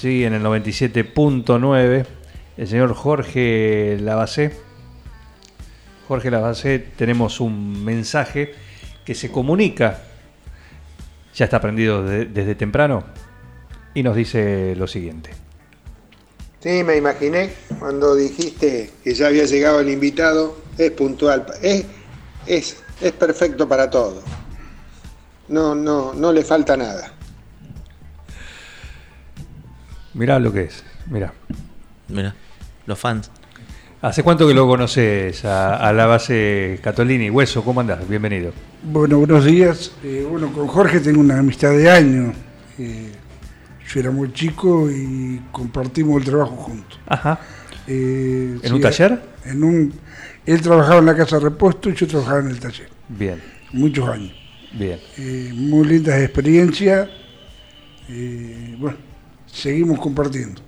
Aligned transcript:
sí, 0.00 0.24
en 0.24 0.34
el 0.34 0.42
97.9. 0.42 2.06
El 2.56 2.68
señor 2.68 2.94
Jorge 2.94 3.96
Lavacé. 4.00 4.52
Jorge 6.08 6.30
Lavacé, 6.30 6.78
tenemos 6.78 7.40
un 7.40 7.84
mensaje 7.84 8.52
que 9.04 9.14
se 9.14 9.30
comunica, 9.30 10.02
ya 11.34 11.44
está 11.44 11.58
aprendido 11.58 12.02
de- 12.02 12.26
desde 12.26 12.54
temprano, 12.54 13.04
y 13.94 14.02
nos 14.02 14.16
dice 14.16 14.74
lo 14.76 14.86
siguiente. 14.86 15.30
Sí, 16.60 16.82
me 16.84 16.96
imaginé 16.96 17.50
cuando 17.78 18.14
dijiste 18.16 18.90
que 19.02 19.14
ya 19.14 19.28
había 19.28 19.44
llegado 19.44 19.80
el 19.80 19.88
invitado. 19.88 20.58
Es 20.76 20.90
puntual, 20.90 21.46
es, 21.62 21.84
es, 22.46 22.76
es 23.00 23.12
perfecto 23.12 23.66
para 23.68 23.88
todo. 23.88 24.22
No, 25.48 25.74
no, 25.74 26.12
no 26.14 26.32
le 26.32 26.42
falta 26.44 26.76
nada. 26.76 27.12
Mirá 30.20 30.38
lo 30.38 30.52
que 30.52 30.64
es, 30.64 30.84
mirá. 31.10 31.32
Mira, 32.08 32.34
los 32.84 32.98
fans. 32.98 33.30
¿Hace 34.02 34.22
cuánto 34.22 34.46
que 34.46 34.52
lo 34.52 34.66
conoces 34.66 35.46
a, 35.46 35.76
a 35.76 35.94
la 35.94 36.04
base 36.04 36.78
Catolini? 36.82 37.30
Hueso, 37.30 37.64
¿cómo 37.64 37.80
andás? 37.80 38.06
Bienvenido. 38.06 38.52
Bueno, 38.82 39.16
buenos 39.16 39.46
días. 39.46 39.92
Eh, 40.04 40.26
bueno, 40.30 40.52
con 40.52 40.66
Jorge 40.66 41.00
tengo 41.00 41.20
una 41.20 41.38
amistad 41.38 41.70
de 41.70 41.88
años. 41.90 42.34
Eh, 42.78 43.12
yo 43.88 44.00
era 44.00 44.10
muy 44.10 44.30
chico 44.34 44.90
y 44.90 45.40
compartimos 45.50 46.18
el 46.20 46.24
trabajo 46.28 46.54
juntos. 46.54 47.00
Ajá. 47.06 47.40
Eh, 47.86 48.58
¿En 48.62 48.74
un 48.74 48.80
taller? 48.82 49.22
En 49.46 49.64
un, 49.64 49.94
él 50.44 50.60
trabajaba 50.60 50.98
en 50.98 51.06
la 51.06 51.16
casa 51.16 51.36
de 51.38 51.44
repuesto 51.44 51.88
y 51.88 51.94
yo 51.94 52.06
trabajaba 52.06 52.40
en 52.40 52.48
el 52.48 52.60
taller. 52.60 52.90
Bien, 53.08 53.40
Muchos 53.72 54.06
años. 54.06 54.34
bien. 54.74 54.98
Eh, 55.16 55.50
muy 55.54 55.86
lindas 55.88 56.20
experiencias. 56.20 57.08
Eh, 58.10 58.76
bueno, 58.78 58.98
seguimos 59.52 59.98
compartiendo. 59.98 60.60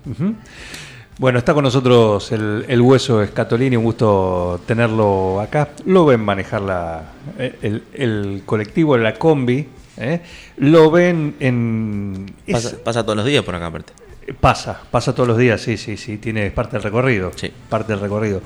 Bueno, 1.18 1.38
está 1.38 1.54
con 1.54 1.62
nosotros 1.64 2.32
el, 2.32 2.64
el 2.68 2.80
hueso 2.80 3.22
Escatolini, 3.22 3.76
un 3.76 3.84
gusto 3.84 4.60
tenerlo 4.66 5.40
acá. 5.40 5.68
Lo 5.86 6.06
ven 6.06 6.20
manejar 6.20 6.62
la, 6.62 7.12
el, 7.38 7.82
el 7.92 8.42
colectivo, 8.46 8.96
la 8.96 9.14
combi. 9.14 9.68
¿eh? 9.98 10.20
Lo 10.56 10.90
ven 10.90 11.36
en... 11.38 12.34
es- 12.46 12.54
Pasa, 12.54 12.76
pasa 12.82 13.02
todos 13.02 13.16
los 13.16 13.26
días 13.26 13.44
por 13.44 13.54
acá, 13.54 13.66
aparte. 13.66 13.92
Pasa, 14.40 14.80
pasa 14.90 15.14
todos 15.14 15.28
los 15.28 15.36
días, 15.38 15.60
sí, 15.60 15.76
sí, 15.76 15.96
sí, 15.96 16.16
tiene 16.16 16.50
parte 16.50 16.76
del 16.76 16.82
recorrido. 16.82 17.30
Sí. 17.36 17.52
Parte 17.68 17.92
del 17.92 18.00
recorrido. 18.00 18.40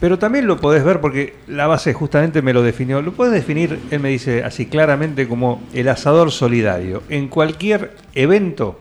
Pero 0.00 0.18
también 0.18 0.46
lo 0.46 0.58
podés 0.60 0.84
ver 0.84 1.00
porque 1.00 1.34
la 1.48 1.66
base 1.66 1.94
justamente 1.94 2.42
me 2.42 2.52
lo 2.52 2.62
definió. 2.62 3.02
Lo 3.02 3.12
puedes 3.12 3.32
definir, 3.34 3.80
él 3.90 4.00
me 4.00 4.10
dice 4.10 4.44
así 4.44 4.66
claramente, 4.66 5.26
como 5.26 5.62
el 5.72 5.88
asador 5.88 6.30
solidario. 6.30 7.02
En 7.08 7.28
cualquier 7.28 7.96
evento 8.14 8.78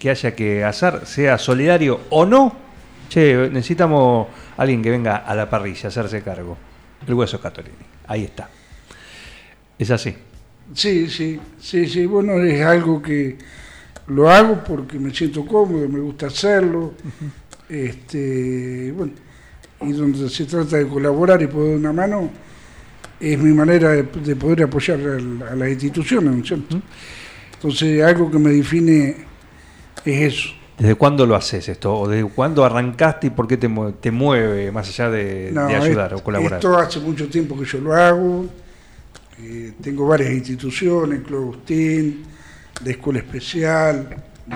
que 0.00 0.10
haya 0.10 0.34
que 0.34 0.64
asar, 0.64 1.06
sea 1.06 1.36
solidario 1.36 2.00
o 2.08 2.24
no, 2.24 2.56
che, 3.10 3.50
necesitamos 3.50 4.28
alguien 4.56 4.82
que 4.82 4.90
venga 4.90 5.18
a 5.18 5.34
la 5.34 5.48
parrilla 5.48 5.84
a 5.84 5.88
hacerse 5.88 6.22
cargo. 6.22 6.56
El 7.06 7.14
hueso 7.14 7.40
Catolini. 7.40 7.76
Ahí 8.06 8.24
está. 8.24 8.48
Es 9.78 9.90
así. 9.90 10.16
Sí, 10.74 11.08
sí, 11.08 11.38
sí, 11.60 11.86
sí. 11.86 12.06
Bueno, 12.06 12.42
es 12.42 12.64
algo 12.64 13.02
que 13.02 13.36
lo 14.06 14.30
hago 14.30 14.64
porque 14.64 14.98
me 14.98 15.14
siento 15.14 15.44
cómodo, 15.44 15.86
me 15.88 16.00
gusta 16.00 16.26
hacerlo. 16.26 16.94
Este, 17.68 18.92
bueno, 18.96 19.12
y 19.82 19.92
donde 19.92 20.28
se 20.28 20.44
trata 20.46 20.78
de 20.78 20.88
colaborar 20.88 21.40
y 21.42 21.46
poner 21.46 21.76
una 21.76 21.92
mano, 21.92 22.30
es 23.20 23.38
mi 23.38 23.52
manera 23.52 23.90
de, 23.90 24.02
de 24.02 24.34
poder 24.34 24.62
apoyar 24.64 24.98
a, 24.98 25.54
las 25.54 25.68
instituciones, 25.68 26.34
¿no 26.34 26.42
es 26.42 26.48
cierto? 26.48 26.80
Entonces, 27.54 28.02
algo 28.02 28.30
que 28.30 28.38
me 28.38 28.50
define 28.50 29.29
es 30.04 30.34
eso. 30.34 30.48
¿Desde 30.78 30.94
cuándo 30.94 31.26
lo 31.26 31.36
haces 31.36 31.68
esto? 31.68 31.94
¿O 31.94 32.08
desde 32.08 32.26
cuándo 32.30 32.64
arrancaste 32.64 33.26
y 33.26 33.30
por 33.30 33.46
qué 33.46 33.56
te, 33.58 33.68
te 34.00 34.10
mueve 34.10 34.72
más 34.72 34.88
allá 34.88 35.10
de, 35.10 35.50
No, 35.52 35.66
de 35.66 35.74
ayudar 35.76 36.14
es- 36.14 36.20
o 36.20 36.24
colaborar? 36.24 36.58
Esto 36.58 36.76
hace 36.78 37.00
mucho 37.00 37.28
tiempo 37.28 37.58
que 37.58 37.66
yo 37.66 37.78
lo 37.80 37.92
hago. 37.94 38.46
Eh, 39.42 39.72
tengo 39.82 40.06
varias 40.06 40.32
instituciones, 40.32 41.20
Club 41.22 41.42
Agustín, 41.42 42.22
de 42.80 42.90
Escuela 42.92 43.18
Especial, 43.18 44.08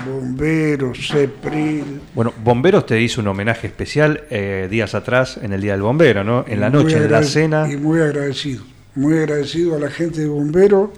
Bomberos, 0.06 0.98
CEPRIL. 1.08 2.00
Bueno, 2.14 2.32
Bomberos 2.42 2.86
te 2.86 3.00
hizo 3.00 3.20
un 3.20 3.28
homenaje 3.28 3.66
especial 3.66 4.24
eh, 4.30 4.66
días 4.70 4.94
atrás 4.94 5.38
en 5.42 5.52
el 5.52 5.60
Día 5.60 5.72
del 5.72 5.82
Bombero, 5.82 6.24
¿no? 6.24 6.44
En 6.48 6.60
la 6.60 6.70
noche, 6.70 6.96
en 6.96 7.10
la 7.12 7.22
cena. 7.22 7.70
Y 7.70 7.76
muy 7.76 8.00
agradecido. 8.00 8.62
Muy 8.94 9.18
agradecido 9.18 9.76
a 9.76 9.78
la 9.78 9.90
gente 9.90 10.20
de 10.22 10.26
Bomberos, 10.28 10.90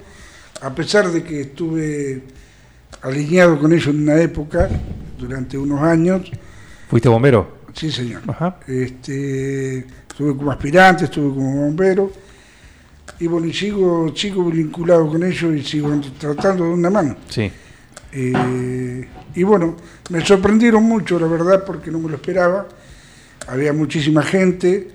a 0.63 0.75
pesar 0.75 1.09
de 1.11 1.23
que 1.23 1.43
estuve 1.43 2.23
alineado 3.07 3.59
con 3.59 3.73
ellos 3.73 3.89
en 3.89 4.03
una 4.03 4.21
época, 4.21 4.69
durante 5.19 5.57
unos 5.57 5.81
años. 5.83 6.31
¿Fuiste 6.89 7.09
bombero? 7.09 7.57
Sí, 7.73 7.91
señor. 7.91 8.23
Ajá. 8.27 8.59
Este, 8.67 9.79
estuve 9.79 10.37
como 10.37 10.51
aspirante, 10.51 11.05
estuve 11.05 11.35
como 11.35 11.63
bombero. 11.65 12.11
Y 13.19 13.27
bueno, 13.27 13.47
y 13.47 13.53
sigo, 13.53 14.13
sigo 14.15 14.45
vinculado 14.51 15.09
con 15.09 15.23
ellos 15.23 15.55
y 15.55 15.63
sigo 15.63 15.91
tratando 16.19 16.65
de 16.65 16.71
una 16.71 16.91
mano. 16.91 17.17
Sí. 17.29 17.51
Eh, 18.13 19.09
y 19.35 19.43
bueno, 19.43 19.77
me 20.11 20.25
sorprendieron 20.25 20.83
mucho, 20.85 21.19
la 21.19 21.27
verdad, 21.27 21.65
porque 21.65 21.91
no 21.91 21.99
me 21.99 22.09
lo 22.11 22.17
esperaba. 22.17 22.67
Había 23.49 23.73
muchísima 23.73 24.23
gente. 24.23 24.89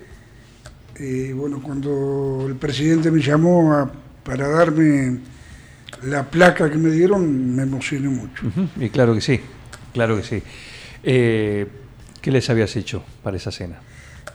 Eh, 0.95 1.33
bueno, 1.35 1.61
cuando 1.63 2.45
el 2.47 2.55
presidente 2.55 3.09
me 3.11 3.21
llamó 3.21 3.73
a- 3.73 3.91
para 4.23 4.47
darme 4.47 5.17
la 6.03 6.23
placa 6.23 6.69
que 6.69 6.77
me 6.77 6.89
dieron, 6.89 7.55
me 7.55 7.63
emocioné 7.63 8.09
mucho. 8.09 8.43
Y 8.79 8.89
claro 8.89 9.13
que 9.13 9.21
sí, 9.21 9.39
claro 9.93 10.15
que 10.17 10.23
sí. 10.23 10.43
Eh, 11.03 11.67
¿Qué 12.21 12.31
les 12.31 12.49
habías 12.49 12.75
hecho 12.75 13.03
para 13.23 13.37
esa 13.37 13.51
cena? 13.51 13.79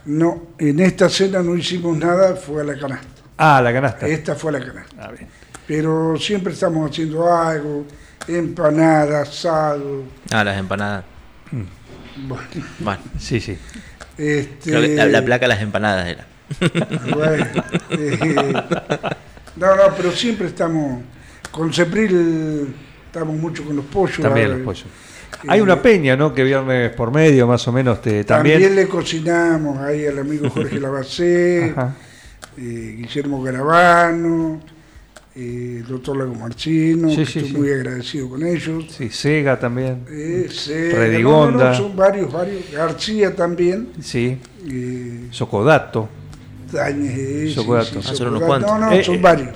No, 0.05 0.47
en 0.57 0.79
esta 0.79 1.09
cena 1.09 1.41
no 1.41 1.55
hicimos 1.55 1.97
nada, 1.97 2.35
fue 2.35 2.61
a 2.61 2.65
la 2.65 2.77
canasta. 2.77 3.07
Ah, 3.37 3.61
la 3.61 3.71
canasta. 3.73 4.07
Esta 4.07 4.35
fue 4.35 4.49
a 4.55 4.59
la 4.59 4.65
canasta. 4.65 4.95
Ah, 4.99 5.11
bien. 5.11 5.27
Pero 5.67 6.15
siempre 6.17 6.53
estamos 6.53 6.89
haciendo 6.89 7.31
algo, 7.33 7.85
empanadas, 8.27 9.27
asado. 9.29 10.03
Ah, 10.31 10.43
las 10.43 10.57
empanadas. 10.57 11.03
Bueno, 12.15 12.43
Bueno, 12.79 13.01
Sí, 13.19 13.39
sí. 13.39 13.57
este, 14.17 14.95
la, 14.95 15.05
la 15.05 15.23
placa 15.25 15.45
de 15.45 15.47
las 15.49 15.61
empanadas 15.61 16.07
era. 16.07 16.25
Bueno, 17.13 17.45
eh, 17.91 18.53
no, 19.57 19.75
no, 19.75 19.83
pero 19.95 20.11
siempre 20.11 20.47
estamos 20.47 21.01
con 21.51 21.73
Cepril, 21.73 22.73
estamos 23.07 23.35
mucho 23.35 23.63
con 23.65 23.75
los 23.75 23.85
pollos. 23.85 24.19
También 24.19 24.47
ahora, 24.47 24.57
los 24.59 24.65
pollos. 24.65 24.85
eh, 24.85 25.47
Hay 25.47 25.61
una 25.61 25.81
peña, 25.81 26.15
¿no? 26.15 26.33
Que 26.33 26.43
viernes 26.43 26.91
por 26.93 27.11
medio, 27.11 27.47
más 27.47 27.67
o 27.67 27.71
menos, 27.71 28.01
te, 28.01 28.23
También, 28.23 28.55
también. 28.61 28.75
le 28.75 28.87
cocinamos 28.87 29.77
ahí 29.79 30.05
al 30.05 30.19
amigo 30.19 30.49
Jorge 30.53 30.79
Lavacé, 30.79 31.67
eh, 32.57 32.95
Guillermo 32.97 33.41
Garavano, 33.43 34.61
eh, 35.35 35.77
el 35.81 35.87
doctor 35.87 36.17
Lago 36.17 36.33
Marchino, 36.35 37.09
Sí, 37.09 37.17
que 37.17 37.25
sí, 37.25 37.39
estoy 37.39 37.51
sí. 37.51 37.57
muy 37.57 37.71
agradecido 37.71 38.29
con 38.29 38.45
ellos. 38.45 38.85
Sí, 38.89 39.09
Sega 39.09 39.59
también. 39.59 40.05
Eh, 40.09 40.47
sí, 40.49 40.71
Redigonda. 40.91 41.57
no, 41.57 41.63
no, 41.65 41.69
no, 41.71 41.77
son 41.77 41.95
varios, 41.95 42.31
varios. 42.31 42.71
García 42.71 43.35
también. 43.35 43.89
Sí. 44.01 44.37
eh, 44.67 45.27
Socodato. 45.31 46.09
Dañez, 46.71 47.17
eh, 47.17 47.51
Socodato. 47.53 47.99
Ah, 47.99 48.01
son 48.01 48.27
unos 48.29 48.39
Socodato. 48.41 48.45
cuantos. 48.47 48.71
No, 48.71 48.79
no, 48.79 48.91
Eh, 48.91 49.03
son 49.03 49.15
eh, 49.15 49.19
varios. 49.21 49.49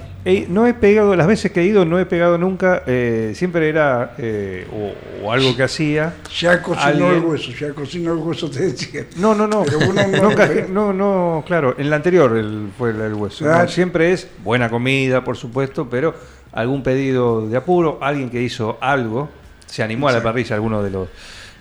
No 0.49 0.67
he 0.67 0.73
pegado, 0.75 1.15
las 1.15 1.25
veces 1.25 1.51
que 1.51 1.61
he 1.61 1.65
ido, 1.65 1.83
no 1.83 1.99
he 1.99 2.05
pegado 2.05 2.37
nunca. 2.37 2.83
eh, 2.85 3.31
siempre 3.35 3.67
era 3.69 4.13
eh, 4.19 4.67
o, 4.71 5.25
o 5.25 5.31
algo 5.31 5.55
que 5.55 5.63
hacía. 5.63 6.13
Ya 6.39 6.61
cocinó 6.61 6.85
alguien- 6.85 7.13
el 7.15 7.19
hueso, 7.25 7.51
ya 7.51 7.73
cocinó 7.73 8.13
el 8.13 8.19
hueso, 8.19 8.49
te 8.49 8.59
decía. 8.67 9.05
No, 9.17 9.33
no, 9.33 9.47
no. 9.47 9.63
No- 9.65 10.07
no, 10.21 10.35
caje- 10.35 10.67
no, 10.69 10.93
no, 10.93 11.43
claro, 11.47 11.75
en 11.77 11.89
la 11.89 11.95
anterior 11.95 12.37
el- 12.37 12.69
fue 12.77 12.91
el, 12.91 13.01
el 13.01 13.13
hueso. 13.15 13.45
Claro. 13.45 13.63
No, 13.63 13.69
siempre 13.69 14.11
es 14.11 14.27
buena 14.43 14.69
comida, 14.69 15.23
por 15.23 15.37
supuesto, 15.37 15.89
pero 15.89 16.13
algún 16.51 16.83
pedido 16.83 17.47
de 17.47 17.57
apuro, 17.57 17.97
alguien 18.01 18.29
que 18.29 18.41
hizo 18.43 18.77
algo, 18.81 19.29
se 19.65 19.81
animó 19.81 20.07
a 20.09 20.11
la 20.11 20.21
parrilla, 20.21 20.55
alguno 20.55 20.83
de 20.83 20.91
los 20.91 21.09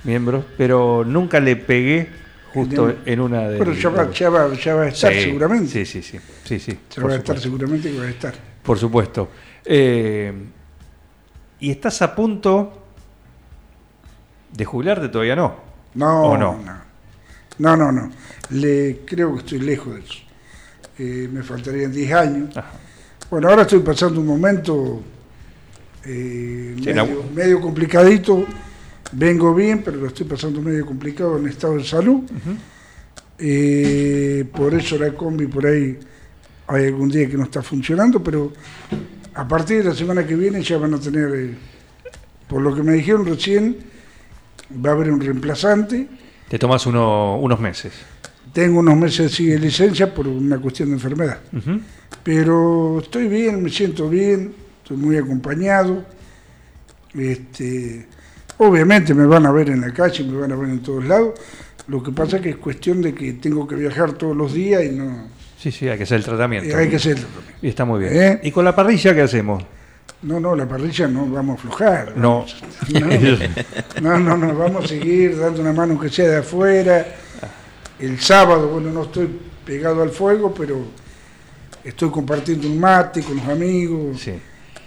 miembros, 0.05 0.45
pero 0.59 1.05
nunca 1.07 1.41
le 1.41 1.57
pegué 1.57 2.09
justo 2.53 2.93
En- 3.07 3.21
una 3.21 3.49
de 3.49 3.59
Pero 3.59 3.73
ya 3.73 3.89
va, 3.91 4.11
ya 4.11 4.29
va, 4.29 4.53
ya 4.55 4.75
va 4.75 4.83
a 4.83 4.89
estar 4.89 5.13
Sí, 5.15 5.21
seguramente. 5.23 5.69
Sí, 5.71 5.87
sí, 5.87 6.03
sí. 6.03 6.19
sí, 6.45 6.59
sí 6.59 6.79
va 7.01 7.13
a 7.13 7.17
estar 7.17 7.39
seguramente 7.39 7.91
que 7.93 7.99
va 7.99 8.05
a 8.05 8.11
estar. 8.11 8.50
Por 8.71 8.79
supuesto. 8.79 9.29
Eh, 9.65 10.33
y 11.59 11.73
estás 11.73 12.01
a 12.03 12.15
punto 12.15 12.73
De 14.53 14.65
jubilarte 14.65 15.09
todavía 15.09 15.35
no. 15.35 15.57
No, 15.95 16.23
¿O 16.23 16.39
no? 16.39 16.57
no. 16.65 16.81
No, 17.59 17.77
no, 17.77 17.91
no. 17.91 18.13
Le, 18.51 19.01
creo 19.05 19.33
que 19.33 19.39
estoy 19.41 19.59
lejos 19.59 19.95
de 19.97 20.01
eso. 20.03 20.19
Eh, 21.01 21.29
me 21.33 21.43
faltarían 21.43 21.91
10 21.91 22.13
años. 22.13 22.57
Ajá. 22.57 22.71
Bueno, 23.29 23.49
ahora 23.49 23.63
estoy 23.63 23.81
pasando 23.81 24.21
un 24.21 24.29
momento 24.29 25.03
eh, 26.05 26.77
Sí, 26.79 26.85
medio, 26.85 27.05
no. 27.07 27.35
medio 27.35 27.61
complicadito. 27.61 28.45
Vengo 29.11 29.53
bien, 29.53 29.83
pero 29.83 29.97
lo 29.97 30.07
estoy 30.07 30.27
pasando 30.27 30.63
medio 30.63 30.87
complicado 30.87 31.39
en 31.39 31.49
estado 31.49 31.75
de 31.75 31.83
salud. 31.83 32.23
Eh, 33.37 34.45
por 34.55 34.73
eso 34.75 34.97
la 34.97 35.13
combi 35.13 35.49
por 35.49 35.67
ahí 35.67 35.99
hay 36.71 36.87
algún 36.87 37.09
día 37.09 37.29
que 37.29 37.37
no 37.37 37.45
está 37.45 37.63
funcionando, 37.63 38.23
pero 38.23 38.53
a 39.35 39.47
partir 39.47 39.79
de 39.79 39.91
la 39.91 39.95
semana 39.95 40.27
que 40.27 40.35
viene 40.37 40.63
ya 40.63 40.79
van 40.79 40.95
a 40.95 41.01
tener, 41.01 41.29
eh, 41.35 41.55
por 42.49 42.63
lo 42.63 42.75
que 42.75 42.83
me 42.83 42.93
dijeron 42.93 43.27
recién, 43.27 43.77
va 44.85 44.91
a 44.91 44.93
haber 44.95 45.11
un 45.11 45.21
reemplazante. 45.21 46.09
Te 46.49 46.59
tomas 46.59 46.87
uno- 46.87 47.39
unos 47.39 47.59
meses. 47.61 47.93
Tengo 48.53 48.81
unos 48.81 48.97
meses 48.97 49.33
sí, 49.33 49.47
de 49.47 49.59
licencia 49.59 50.13
por 50.15 50.27
una 50.29 50.59
cuestión 50.59 50.89
de 50.91 50.95
enfermedad. 50.95 51.39
Pero 52.25 52.99
estoy 53.01 53.29
bien, 53.29 53.63
me 53.63 53.71
siento 53.71 54.09
bien, 54.09 54.53
estoy 54.83 54.97
muy 54.97 55.17
acompañado. 55.17 56.05
Este, 57.15 58.07
obviamente 58.59 59.15
me 59.15 59.27
van 59.27 59.47
a 59.47 59.53
ver 59.53 59.71
en 59.71 59.81
la 59.81 59.93
calle, 59.93 60.25
me 60.25 60.39
van 60.39 60.53
a 60.53 60.57
ver 60.57 60.69
en 60.71 60.81
todos 60.81 61.05
lados. 61.05 61.35
Lo 61.89 62.03
que 62.03 62.13
pasa 62.13 62.37
es 62.37 62.43
que 62.43 62.51
es 62.51 62.57
cuestión 62.57 63.03
de 63.03 63.15
que 63.15 63.33
tengo 63.35 63.67
que 63.67 63.75
viajar 63.75 64.13
todos 64.13 64.37
los 64.37 64.53
días 64.53 64.85
y 64.85 64.91
no 64.91 65.27
Sí, 65.61 65.71
sí, 65.71 65.89
hay 65.89 65.97
que 65.99 66.05
hacer 66.05 66.17
el 66.19 66.25
tratamiento. 66.25 66.69
y 66.71 66.73
hay 66.73 66.89
que 66.89 66.97
hacerlo. 66.97 67.27
Y 67.61 67.69
está 67.69 67.85
muy 67.85 68.01
bien. 68.01 68.13
¿Eh? 68.17 68.41
¿Y 68.45 68.51
con 68.51 68.65
la 68.65 68.75
parrilla 68.75 69.15
qué 69.15 69.21
hacemos? 69.23 69.63
No, 70.23 70.41
no, 70.41 70.55
la 70.57 70.67
parrilla 70.67 71.07
no 71.07 71.27
vamos 71.27 71.57
a 71.57 71.61
aflojar. 71.61 72.17
No. 72.17 72.47
No, 74.01 74.19
no, 74.19 74.37
no, 74.37 74.55
vamos 74.55 74.85
a 74.85 74.89
seguir 74.89 75.39
dando 75.39 75.61
una 75.61 75.73
mano 75.73 75.99
que 76.01 76.09
sea 76.09 76.29
de 76.29 76.37
afuera. 76.39 77.07
El 77.99 78.19
sábado, 78.21 78.69
bueno, 78.69 78.91
no 78.91 79.03
estoy 79.03 79.29
pegado 79.65 80.03
al 80.03 80.11
fuego, 80.11 80.55
pero 80.55 80.79
estoy 81.85 82.11
compartiendo 82.11 82.67
un 82.69 82.81
mate 82.81 83.23
con 83.23 83.37
los 83.37 83.47
amigos. 83.47 84.21
Sí. 84.21 84.33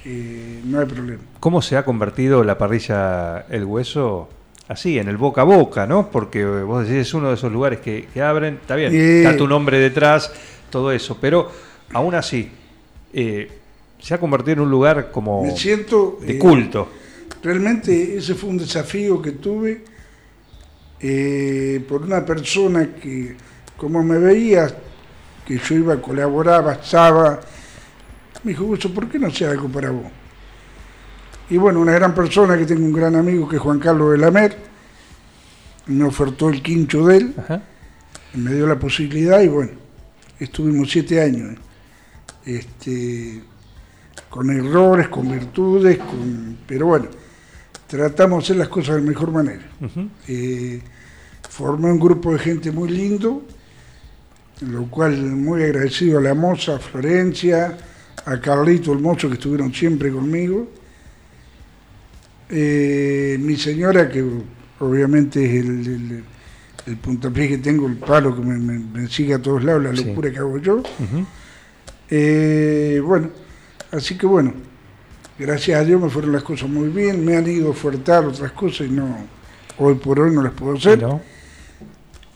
eh, 0.06 0.62
no 0.66 0.80
hay 0.80 0.86
problema. 0.88 1.22
¿Cómo 1.40 1.62
se 1.62 1.78
ha 1.78 1.86
convertido 1.86 2.44
la 2.44 2.58
parrilla 2.58 3.46
El 3.50 3.66
Hueso? 3.66 4.30
Así, 4.68 4.98
en 4.98 5.08
el 5.10 5.18
boca 5.18 5.42
a 5.42 5.44
boca, 5.44 5.86
¿no? 5.86 6.10
Porque 6.10 6.42
eh, 6.42 6.46
vos 6.64 6.88
decís, 6.88 7.02
es 7.08 7.14
uno 7.14 7.28
de 7.30 7.36
esos 7.36 7.52
lugares 7.52 7.80
que, 7.80 8.08
que 8.14 8.22
abren, 8.22 8.56
está 8.62 8.76
bien, 8.76 8.94
Eh. 8.96 9.24
está 9.24 9.36
tu 9.38 9.46
nombre 9.48 9.78
detrás, 9.78 10.32
todo 10.74 10.92
eso, 10.92 11.16
pero 11.22 11.52
aún 11.94 12.16
así, 12.16 12.50
eh, 13.14 13.48
se 14.00 14.14
ha 14.16 14.18
convertido 14.18 14.54
en 14.54 14.60
un 14.62 14.72
lugar 14.72 15.12
como 15.12 15.44
Me 15.44 15.56
siento... 15.56 16.18
de 16.20 16.34
eh, 16.34 16.40
culto. 16.40 16.90
Realmente 17.44 18.18
ese 18.18 18.34
fue 18.34 18.50
un 18.50 18.58
desafío 18.58 19.22
que 19.22 19.34
tuve 19.34 19.84
eh, 21.00 21.86
por 21.88 22.02
una 22.02 22.26
persona 22.26 22.96
que, 22.96 23.36
como 23.78 24.04
me 24.04 24.18
veía 24.18 24.68
que 25.46 25.60
yo 25.60 25.76
iba, 25.76 26.02
colaboraba, 26.02 26.74
estaba, 26.74 27.40
me 28.44 28.52
dijo, 28.52 28.64
Gusto, 28.64 28.92
¿por 28.92 29.08
qué 29.08 29.20
no 29.20 29.28
haces 29.28 29.48
algo 29.48 29.70
para 29.70 29.92
vos? 29.92 30.08
Y 31.52 31.58
bueno, 31.58 31.82
una 31.82 31.92
gran 31.92 32.16
persona 32.16 32.58
que 32.58 32.66
tengo 32.66 32.84
un 32.84 32.94
gran 32.94 33.16
amigo 33.16 33.48
que 33.48 33.58
es 33.58 33.62
Juan 33.62 33.78
Carlos 33.78 34.14
de 34.14 34.18
Lamer, 34.18 34.58
me 35.86 36.04
ofertó 36.06 36.50
el 36.50 36.64
quincho 36.64 37.06
de 37.06 37.18
él, 37.18 37.36
Ajá. 37.38 37.62
me 38.34 38.56
dio 38.56 38.66
la 38.66 38.80
posibilidad 38.80 39.40
y 39.42 39.50
bueno, 39.50 39.83
estuvimos 40.44 40.90
siete 40.92 41.22
años. 41.22 41.56
Este, 42.46 43.42
con 44.30 44.50
errores, 44.50 45.08
con 45.10 45.32
virtudes, 45.32 45.98
con, 45.98 46.58
pero 46.68 46.88
bueno, 46.88 47.08
tratamos 47.88 48.40
de 48.40 48.44
hacer 48.46 48.56
las 48.58 48.68
cosas 48.68 48.96
de 48.96 49.02
la 49.02 49.08
mejor 49.08 49.32
manera. 49.32 49.64
Eh, 50.28 50.82
formé 51.50 51.92
un 51.92 52.00
grupo 52.00 52.34
de 52.34 52.40
gente 52.40 52.72
muy 52.72 52.90
lindo, 52.90 53.44
lo 54.62 54.86
cual 54.90 55.18
muy 55.22 55.64
agradecido 55.64 56.18
a 56.20 56.22
la 56.22 56.34
moza, 56.34 56.76
a 56.76 56.80
Florencia, 56.80 57.78
a 58.26 58.40
Carlito 58.40 58.92
el 58.94 59.00
mozo 59.00 59.28
que 59.30 59.36
estuvieron 59.36 59.74
siempre 59.74 60.12
conmigo. 60.12 60.70
Eh, 62.50 63.38
mi 63.40 63.56
señora, 63.56 64.10
que 64.10 64.24
obviamente 64.80 65.44
es 65.46 65.64
el, 65.66 65.70
el- 65.88 66.24
el 66.86 66.98
puntapié 66.98 67.48
que 67.48 67.58
tengo, 67.60 67.88
el 67.88 67.96
palo 67.98 68.36
que 68.36 68.42
me, 68.42 68.58
me- 68.58 68.80
me 69.02 69.08
sigue 69.08 69.34
a 69.36 69.42
todos 69.42 69.64
lados, 69.64 69.84
la 69.84 69.96
Sí. 69.96 70.04
locura 70.06 70.32
que 70.32 70.38
hago 70.40 70.58
yo. 70.58 70.84
Eh, 72.10 73.02
bueno, 73.04 73.30
así 73.92 74.18
que 74.18 74.26
bueno, 74.26 74.54
gracias 75.40 75.80
a 75.80 75.84
Dios 75.86 76.02
me 76.02 76.10
fueron 76.10 76.32
las 76.34 76.44
cosas 76.44 76.70
muy 76.70 76.90
bien, 76.90 77.24
me 77.26 77.36
han 77.38 77.48
ido 77.50 77.68
a 77.68 77.72
ofertar 77.72 78.26
otras 78.26 78.52
cosas 78.52 78.88
y 78.88 78.92
no, 78.92 79.18
hoy 79.78 79.96
por 79.96 80.20
hoy 80.20 80.34
no 80.36 80.42
las 80.44 80.54
puedo 80.54 80.76
hacer. 80.78 81.02
¿No? 81.02 81.22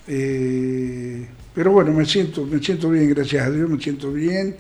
Eh, 0.08 1.28
pero 1.54 1.72
bueno, 1.72 1.92
me 1.92 2.06
siento, 2.06 2.46
me 2.46 2.60
siento 2.60 2.90
bien, 2.90 3.10
gracias 3.14 3.46
a 3.46 3.50
Dios, 3.52 3.70
me 3.70 3.80
siento 3.82 4.12
bien 4.12 4.56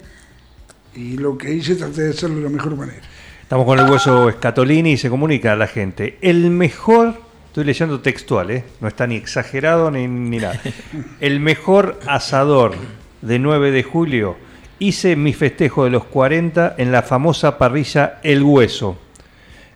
y 0.96 1.18
lo 1.18 1.38
que 1.38 1.54
hice 1.54 1.76
traté 1.76 2.02
de 2.04 2.10
hacerlo 2.10 2.38
de 2.38 2.44
la 2.44 2.50
mejor 2.50 2.76
manera. 2.76 3.02
Estamos 3.42 3.66
con 3.66 3.80
el 3.80 3.90
hueso 3.90 4.30
Scatolini 4.32 4.92
y 4.94 4.98
se 4.98 5.10
comunica 5.10 5.54
a 5.54 5.56
la 5.56 5.68
gente. 5.68 6.18
El 6.22 6.50
mejor, 6.50 7.22
estoy 7.58 7.66
leyendo 7.66 8.02
textual, 8.02 8.52
¿eh? 8.52 8.64
no 8.82 8.88
está 8.88 9.08
ni 9.08 9.16
exagerado 9.16 9.90
ni, 9.90 10.08
ni 10.08 10.38
nada. 10.38 10.62
El 11.20 11.40
mejor 11.40 12.00
asador 12.06 12.76
de 13.24 13.40
9 13.40 13.72
de 13.72 13.82
julio. 13.82 14.38
Hice 14.78 15.16
mi 15.16 15.34
festejo 15.34 15.84
de 15.84 15.90
los 15.90 16.04
40 16.06 16.76
en 16.78 16.92
la 16.92 17.02
famosa 17.02 17.58
parrilla 17.58 18.20
El 18.22 18.44
Hueso. 18.44 19.00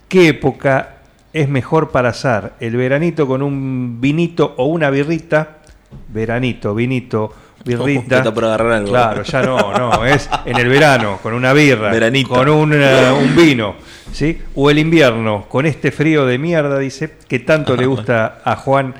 ¿Qué 0.07 0.27
época 0.27 0.97
es 1.33 1.49
mejor 1.49 1.89
para 1.89 2.09
asar? 2.09 2.55
¿El 2.59 2.75
veranito 2.75 3.25
con 3.25 3.41
un 3.41 3.99
vinito 3.99 4.53
o 4.57 4.65
una 4.65 4.91
birrita? 4.91 5.63
Veranito, 6.09 6.75
vinito, 6.75 7.33
birrita. 7.63 8.17
Está 8.17 8.33
por 8.33 8.45
agarrar 8.45 8.71
algo. 8.73 8.89
Claro, 8.89 9.23
ya 9.23 9.41
no, 9.41 9.71
no, 9.77 10.05
es 10.05 10.29
en 10.45 10.57
el 10.57 10.69
verano, 10.69 11.19
con 11.21 11.33
una 11.33 11.53
birra, 11.53 11.91
Veranito. 11.91 12.29
con 12.29 12.49
un, 12.49 12.73
eh, 12.73 13.11
un 13.11 13.35
vino, 13.35 13.75
¿sí? 14.11 14.41
O 14.55 14.69
el 14.69 14.79
invierno, 14.79 15.45
con 15.47 15.65
este 15.65 15.91
frío 15.91 16.25
de 16.25 16.37
mierda, 16.37 16.77
dice, 16.79 17.13
que 17.27 17.39
tanto 17.39 17.75
le 17.75 17.85
gusta 17.85 18.41
a 18.43 18.55
Juan 18.55 18.95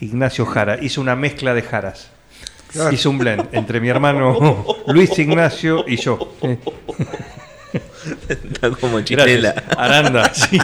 Ignacio 0.00 0.46
Jara. 0.46 0.78
Hizo 0.82 1.00
una 1.00 1.16
mezcla 1.16 1.54
de 1.54 1.62
jaras. 1.62 2.10
Claro. 2.72 2.92
Hizo 2.92 3.10
un 3.10 3.18
blend 3.18 3.48
entre 3.52 3.80
mi 3.80 3.88
hermano 3.88 4.64
Luis 4.86 5.18
Ignacio 5.18 5.84
y 5.86 5.96
yo. 5.96 6.34
Está 8.28 8.70
como 8.70 8.96
Gracias. 8.96 9.04
chinela. 9.04 9.54
Aranda, 9.76 10.32
sí. 10.34 10.58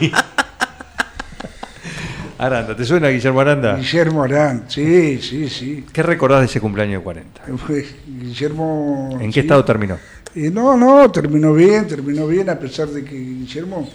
Aranda, 2.39 2.77
¿te 2.77 2.85
suena 2.85 3.09
Guillermo 3.09 3.41
Aranda? 3.41 3.77
Guillermo 3.77 4.23
Arán, 4.23 4.65
sí, 4.69 5.19
sí, 5.21 5.49
sí. 5.49 5.85
¿Qué 5.93 6.03
recordás 6.05 6.41
de 6.41 6.47
ese 6.47 6.61
cumpleaños 6.61 7.01
de 7.01 7.05
40? 7.05 7.43
Fue 7.67 7.85
Guillermo. 8.07 9.19
¿En 9.21 9.29
sí. 9.29 9.35
qué 9.35 9.41
estado 9.41 9.65
terminó? 9.65 9.97
Eh, 10.35 10.51
no, 10.51 10.77
no, 10.77 11.11
terminó 11.11 11.53
bien, 11.53 11.89
terminó 11.89 12.27
bien, 12.29 12.49
a 12.49 12.57
pesar 12.59 12.89
de 12.89 13.03
que 13.05 13.17
Guillermo 13.17 13.89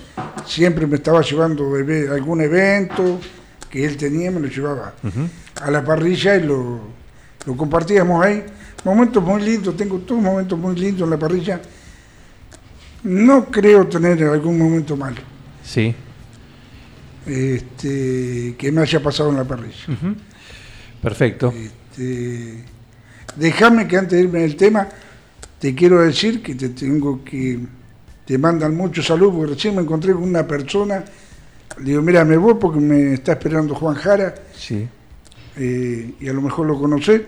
siempre 0.45 0.85
me 0.85 0.97
estaba 0.97 1.21
llevando 1.21 1.77
eve- 1.77 2.09
algún 2.09 2.41
evento 2.41 3.19
que 3.69 3.85
él 3.85 3.95
tenía, 3.95 4.29
me 4.29 4.41
lo 4.41 4.47
llevaba 4.47 4.93
a 5.61 5.71
la 5.71 5.83
parrilla 5.83 6.35
y 6.35 6.43
lo, 6.43 6.79
lo 7.45 7.55
compartíamos 7.55 8.25
ahí. 8.25 8.43
Momentos 8.83 9.23
muy 9.23 9.41
lindos, 9.41 9.77
tengo 9.77 9.99
todos 9.99 10.21
momentos 10.21 10.59
muy 10.59 10.75
lindos 10.75 11.03
en 11.03 11.09
la 11.11 11.17
parrilla. 11.17 11.61
No 13.03 13.45
creo 13.45 13.87
tener 13.87 14.21
algún 14.25 14.57
momento 14.57 14.95
malo 14.97 15.17
Sí. 15.63 15.95
Este, 17.25 18.55
que 18.57 18.71
me 18.71 18.81
haya 18.81 19.01
pasado 19.01 19.29
en 19.29 19.37
la 19.37 19.43
parrilla. 19.43 19.75
Perfecto. 21.01 21.53
Este, 21.55 22.63
déjame 23.35 23.87
que 23.87 23.97
antes 23.97 24.17
de 24.17 24.23
irme 24.23 24.39
del 24.39 24.55
tema, 24.55 24.87
te 25.59 25.73
quiero 25.75 26.01
decir 26.01 26.41
que 26.41 26.55
te 26.55 26.69
tengo 26.69 27.23
que. 27.23 27.59
Te 28.25 28.37
mandan 28.37 28.75
muchos 28.75 29.05
saludos, 29.05 29.35
porque 29.35 29.53
recién 29.55 29.75
me 29.75 29.81
encontré 29.81 30.13
con 30.13 30.23
una 30.23 30.47
persona. 30.47 31.03
Le 31.79 31.83
digo, 31.83 32.01
mira, 32.01 32.23
me 32.23 32.37
voy 32.37 32.53
porque 32.55 32.79
me 32.79 33.13
está 33.15 33.33
esperando 33.33 33.75
Juan 33.75 33.95
Jara, 33.95 34.33
Sí. 34.55 34.87
eh, 35.57 36.13
y 36.19 36.27
a 36.29 36.33
lo 36.33 36.41
mejor 36.41 36.67
lo 36.67 36.79
conocé. 36.79 37.25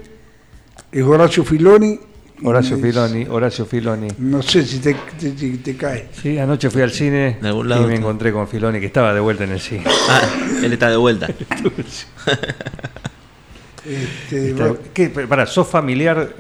Es 0.92 1.04
Horacio 1.04 1.44
Filoni. 1.44 2.00
Horacio 2.44 2.78
Filoni, 2.78 3.26
Horacio 3.30 3.66
Filoni. 3.66 4.08
No 4.20 4.42
sé 4.42 4.66
si 4.66 4.80
te, 4.80 4.94
te- 5.20 5.32
te- 5.32 5.58
te 5.58 5.76
cae. 5.78 6.08
Sí, 6.22 6.38
anoche 6.38 6.70
fui 6.70 6.82
al 6.82 6.92
cine 6.92 7.38
De 7.42 7.48
algún 7.48 7.66
y 7.66 7.70
me 7.70 7.76
está. 7.86 7.94
encontré 7.96 8.32
con 8.34 8.48
Filoni, 8.48 8.80
que 8.80 8.88
estaba 8.88 9.14
de 9.14 9.20
vuelta 9.22 9.46
en 9.46 9.52
el 9.52 9.60
cine. 9.60 9.84
Ah, 10.10 10.22
él 10.64 10.74
está 10.74 10.90
de 10.90 10.98
vuelta. 10.98 11.28
Este, 13.86 14.50
Está- 14.50 14.74
¿Qué? 14.94 15.10
Para, 15.10 15.46
¿sos 15.46 15.68
familiar? 15.68 16.34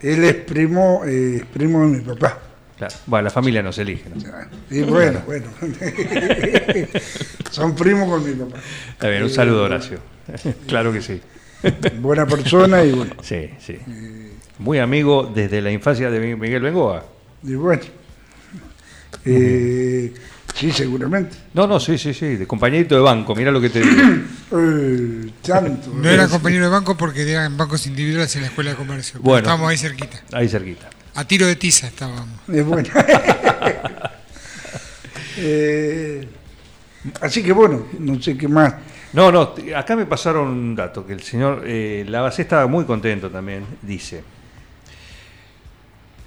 él 0.00 0.24
es 0.24 0.34
primo, 0.34 1.02
eh, 1.06 1.36
es 1.36 1.44
primo 1.46 1.80
de 1.86 1.98
mi 1.98 2.00
papá. 2.04 2.40
Claro. 2.76 2.94
Bueno, 3.06 3.22
la 3.24 3.30
familia 3.30 3.62
no 3.62 3.70
se 3.72 3.82
elige. 3.82 4.10
¿no? 4.10 4.16
Y 4.68 4.82
bueno, 4.82 5.20
bueno. 5.24 5.46
Son 7.52 7.76
primos 7.76 8.08
con 8.08 8.24
mi 8.28 8.32
papá. 8.34 8.56
Está 8.90 9.08
bien, 9.10 9.22
un 9.22 9.30
saludo, 9.30 9.62
Horacio. 9.64 9.98
claro 10.66 10.92
que 10.92 11.00
sí. 11.02 11.20
Buena 12.00 12.26
persona 12.26 12.82
y 12.84 12.90
bueno. 12.90 13.14
Sí, 13.22 13.48
sí. 13.60 13.78
Muy 14.62 14.78
amigo 14.78 15.30
desde 15.34 15.60
la 15.60 15.70
infancia 15.72 16.08
de 16.10 16.20
Mi- 16.20 16.36
Miguel 16.36 16.62
Bengoa. 16.62 17.04
Y 17.42 17.54
bueno. 17.54 17.82
Eh, 19.24 20.14
Sí, 20.54 20.70
seguramente. 20.70 21.34
No, 21.54 21.66
no, 21.66 21.80
sí, 21.80 21.96
sí, 21.96 22.12
sí, 22.12 22.36
de 22.36 22.46
compañerito 22.46 22.94
de 22.94 23.00
banco, 23.00 23.34
mira 23.34 23.50
lo 23.50 23.60
que 23.60 23.70
te 23.70 23.80
digo. 23.80 24.02
Eh, 24.54 25.30
tanto. 25.40 25.90
No 25.94 26.10
era 26.10 26.28
compañero 26.28 26.64
de 26.66 26.70
banco 26.70 26.94
porque 26.94 27.22
eran 27.22 27.56
bancos 27.56 27.86
individuales 27.86 28.36
en 28.36 28.42
la 28.42 28.48
escuela 28.48 28.70
de 28.72 28.76
comercio. 28.76 29.18
Bueno. 29.22 29.38
Estábamos 29.38 29.70
ahí 29.70 29.78
cerquita. 29.78 30.20
Ahí 30.30 30.46
cerquita. 30.46 30.90
A 31.14 31.24
tiro 31.26 31.46
de 31.46 31.56
tiza 31.56 31.86
estábamos. 31.86 32.38
Es 32.52 32.64
bueno. 32.66 32.88
Eh, 35.38 36.28
así 37.22 37.42
que 37.42 37.52
bueno, 37.52 37.86
no 37.98 38.20
sé 38.22 38.36
qué 38.36 38.46
más. 38.48 38.74
No, 39.14 39.32
no, 39.32 39.54
acá 39.74 39.96
me 39.96 40.04
pasaron 40.06 40.48
un 40.48 40.76
dato, 40.76 41.06
que 41.06 41.14
el 41.14 41.22
señor 41.22 41.62
eh, 41.66 42.04
Lavacé 42.06 42.42
estaba 42.42 42.66
muy 42.66 42.84
contento 42.84 43.30
también, 43.30 43.64
dice. 43.80 44.22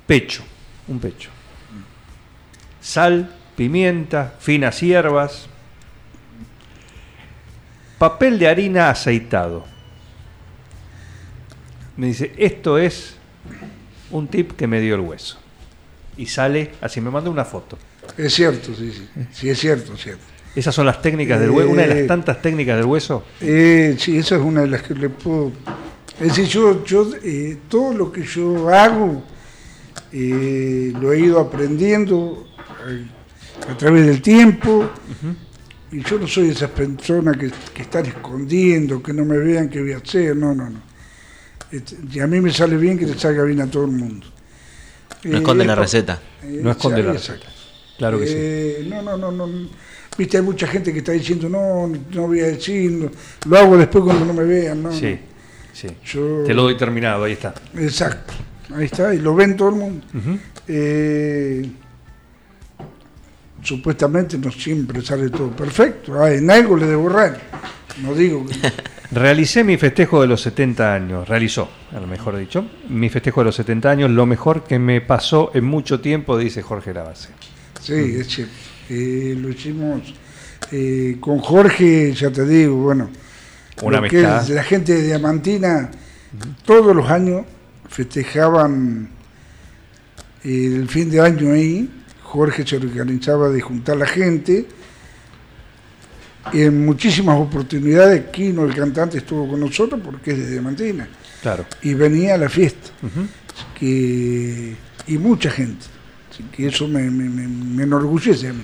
Pecho, 0.07 0.43
un 0.87 0.99
pecho. 0.99 1.29
Sal, 2.81 3.33
pimienta, 3.55 4.35
finas 4.39 4.79
hierbas, 4.81 5.47
papel 7.97 8.37
de 8.37 8.47
harina 8.47 8.89
aceitado. 8.89 9.65
Me 11.97 12.07
dice, 12.07 12.33
esto 12.37 12.77
es 12.77 13.15
un 14.11 14.27
tip 14.27 14.51
que 14.51 14.67
me 14.67 14.79
dio 14.81 14.95
el 14.95 15.01
hueso. 15.01 15.39
Y 16.17 16.27
sale, 16.27 16.71
así 16.81 17.01
me 17.01 17.09
manda 17.09 17.29
una 17.29 17.45
foto. 17.45 17.77
Es 18.17 18.33
cierto, 18.33 18.73
sí, 18.75 18.91
sí. 18.91 19.07
Sí, 19.31 19.49
es 19.49 19.59
cierto, 19.59 19.93
es 19.93 20.03
cierto. 20.03 20.23
Esas 20.55 20.73
son 20.73 20.85
las 20.85 21.01
técnicas 21.01 21.39
del 21.39 21.49
hueso, 21.49 21.69
una 21.69 21.81
de 21.81 21.91
Eh, 21.91 21.95
las 22.01 22.07
tantas 22.07 22.41
técnicas 22.41 22.77
del 22.77 22.85
hueso. 22.85 23.25
Eh, 23.41 23.95
sí, 23.99 24.17
esa 24.17 24.35
es 24.35 24.41
una 24.41 24.61
de 24.61 24.67
las 24.67 24.83
que 24.83 24.93
le 24.93 25.09
puedo. 25.09 25.51
Es 26.19 26.27
decir, 26.27 26.45
yo, 26.45 26.85
yo 26.85 27.09
eh, 27.23 27.57
todo 27.67 27.93
lo 27.93 28.11
que 28.11 28.23
yo 28.23 28.69
hago 28.69 29.23
eh, 30.11 30.93
lo 30.99 31.11
he 31.13 31.19
ido 31.19 31.39
aprendiendo 31.39 32.47
eh, 32.87 33.05
a 33.69 33.77
través 33.77 34.05
del 34.05 34.21
tiempo. 34.21 34.89
Y 35.91 36.01
yo 36.03 36.19
no 36.19 36.27
soy 36.27 36.47
de 36.47 36.53
esas 36.53 36.71
personas 36.71 37.37
que, 37.37 37.51
que 37.73 37.83
están 37.83 38.05
escondiendo, 38.05 39.01
que 39.01 39.13
no 39.13 39.23
me 39.23 39.37
vean 39.37 39.69
qué 39.69 39.81
voy 39.81 39.93
a 39.93 39.97
hacer. 39.97 40.35
No, 40.35 40.53
no, 40.53 40.69
no. 40.69 40.79
Este, 41.71 41.95
y 42.11 42.19
a 42.19 42.27
mí 42.27 42.41
me 42.41 42.51
sale 42.51 42.75
bien 42.77 42.97
que 42.97 43.05
le 43.05 43.17
salga 43.17 43.43
bien 43.43 43.61
a 43.61 43.67
todo 43.67 43.85
el 43.85 43.91
mundo. 43.91 44.27
No 45.23 45.37
esconden 45.37 45.67
la 45.67 45.73
esto- 45.73 45.81
receta. 45.83 46.21
eh, 46.43 46.59
No 46.61 46.71
esconde 46.71 47.01
la 47.03 47.13
exacto. 47.13 47.45
receta. 47.45 47.61
Claro 47.97 48.19
que 48.19 48.27
sí. 48.27 48.33
Eh, 48.35 48.87
No, 48.89 49.01
no, 49.01 49.17
no, 49.17 49.31
no. 49.31 49.69
Viste, 50.17 50.37
hay 50.37 50.43
mucha 50.43 50.67
gente 50.67 50.93
que 50.93 50.99
está 50.99 51.11
diciendo, 51.11 51.49
no, 51.49 51.87
no 52.13 52.27
voy 52.27 52.39
a 52.39 52.45
decir, 52.47 52.89
no, 52.91 53.11
lo 53.49 53.57
hago 53.57 53.77
después 53.77 54.03
cuando 54.05 54.25
no 54.25 54.33
me 54.33 54.43
vean, 54.45 54.81
¿no? 54.83 54.91
Sí, 54.93 55.17
sí. 55.73 55.87
Yo- 56.05 56.43
Te 56.45 56.53
lo 56.53 56.63
doy 56.63 56.77
terminado, 56.77 57.23
ahí 57.25 57.33
está. 57.33 57.53
Exacto. 57.77 58.33
Ahí 58.73 58.85
está, 58.85 59.13
y 59.13 59.19
lo 59.19 59.35
ven 59.35 59.55
todo 59.55 59.69
el 59.69 59.75
mundo. 59.75 60.05
Eh, 60.67 61.69
supuestamente 63.61 64.37
no 64.37 64.51
siempre 64.51 65.01
sale 65.01 65.29
todo 65.29 65.49
perfecto. 65.51 66.21
Ah, 66.21 66.31
en 66.31 66.49
algo 66.49 66.77
le 66.77 66.87
debo 66.87 67.09
errar. 67.09 67.39
No 68.01 68.13
digo 68.13 68.45
que... 68.45 68.55
Realicé 69.11 69.63
mi 69.63 69.77
festejo 69.77 70.19
de 70.21 70.27
los 70.27 70.41
70 70.41 70.93
años, 70.93 71.29
realizó, 71.29 71.69
a 71.95 71.99
lo 71.99 72.07
mejor 72.07 72.35
dicho, 72.37 72.65
mi 72.89 73.07
festejo 73.09 73.41
de 73.41 73.45
los 73.45 73.55
70 73.55 73.89
años, 73.89 74.09
lo 74.09 74.25
mejor 74.25 74.63
que 74.63 74.79
me 74.79 74.99
pasó 74.99 75.51
en 75.53 75.63
mucho 75.63 76.01
tiempo, 76.01 76.37
dice 76.37 76.63
Jorge 76.63 76.93
Lavase. 76.93 77.29
Sí, 77.81 77.93
es 77.93 78.27
cierto. 78.27 78.53
Eh, 78.89 79.37
lo 79.39 79.49
hicimos 79.49 80.01
eh, 80.71 81.17
con 81.19 81.37
Jorge, 81.39 82.13
ya 82.13 82.31
te 82.31 82.45
digo, 82.45 82.75
bueno, 82.77 83.09
Una 83.83 83.99
amistad. 83.99 84.47
la 84.47 84.63
gente 84.63 84.93
de 84.95 85.03
Diamantina 85.03 85.91
todos 86.65 86.95
los 86.95 87.09
años 87.09 87.45
festejaban 87.89 89.09
el 90.43 90.87
fin 90.89 91.09
de 91.09 91.21
año 91.21 91.53
ahí. 91.53 91.89
Jorge 92.23 92.65
se 92.65 92.77
organizaba 92.77 93.49
de 93.49 93.61
juntar 93.61 93.97
la 93.97 94.05
gente. 94.07 94.65
Y 96.53 96.61
en 96.61 96.85
muchísimas 96.85 97.39
oportunidades, 97.39 98.25
Kino, 98.31 98.65
el 98.65 98.75
cantante, 98.75 99.17
estuvo 99.17 99.47
con 99.49 99.59
nosotros 99.59 99.99
porque 100.03 100.31
es 100.31 100.37
de 100.37 100.51
Diamantina. 100.51 101.07
Claro. 101.41 101.65
Y 101.81 101.93
venía 101.95 102.35
a 102.35 102.37
la 102.37 102.49
fiesta. 102.49 102.89
Ujú. 103.01 103.27
que, 103.79 104.75
y 105.07 105.17
mucha 105.17 105.49
gente. 105.49 105.85
Así 106.29 106.43
que 106.51 106.67
eso 106.67 106.87
me, 106.87 107.09
me- 107.09 107.29
me- 107.29 107.47
me 107.47 107.83
enorgullece 107.83 108.49
a 108.49 108.53
mí. 108.53 108.63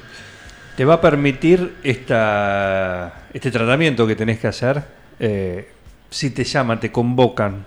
Te 0.75 0.84
va 0.86 0.96
a 0.96 1.01
permitir 1.01 1.75
esta, 1.84 3.28
este 3.34 3.51
tratamiento 3.51 4.06
que 4.06 4.16
tenés 4.16 4.40
que 4.40 4.48
hacer, 4.48 4.84
eh, 5.20 5.70
si 6.10 6.30
te 6.32 6.44
llaman, 6.44 6.80
te 6.80 6.92
convocan 6.92 7.66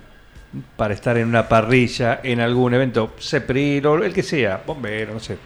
para 0.75 0.93
estar 0.93 1.17
en 1.17 1.27
una 1.27 1.47
parrilla, 1.47 2.19
en 2.23 2.39
algún 2.39 2.73
evento, 2.73 3.13
CEPRIL 3.19 3.85
o 3.85 4.03
el 4.03 4.13
que 4.13 4.23
sea, 4.23 4.61
bombero, 4.65 5.13
no 5.13 5.19
sé. 5.19 5.37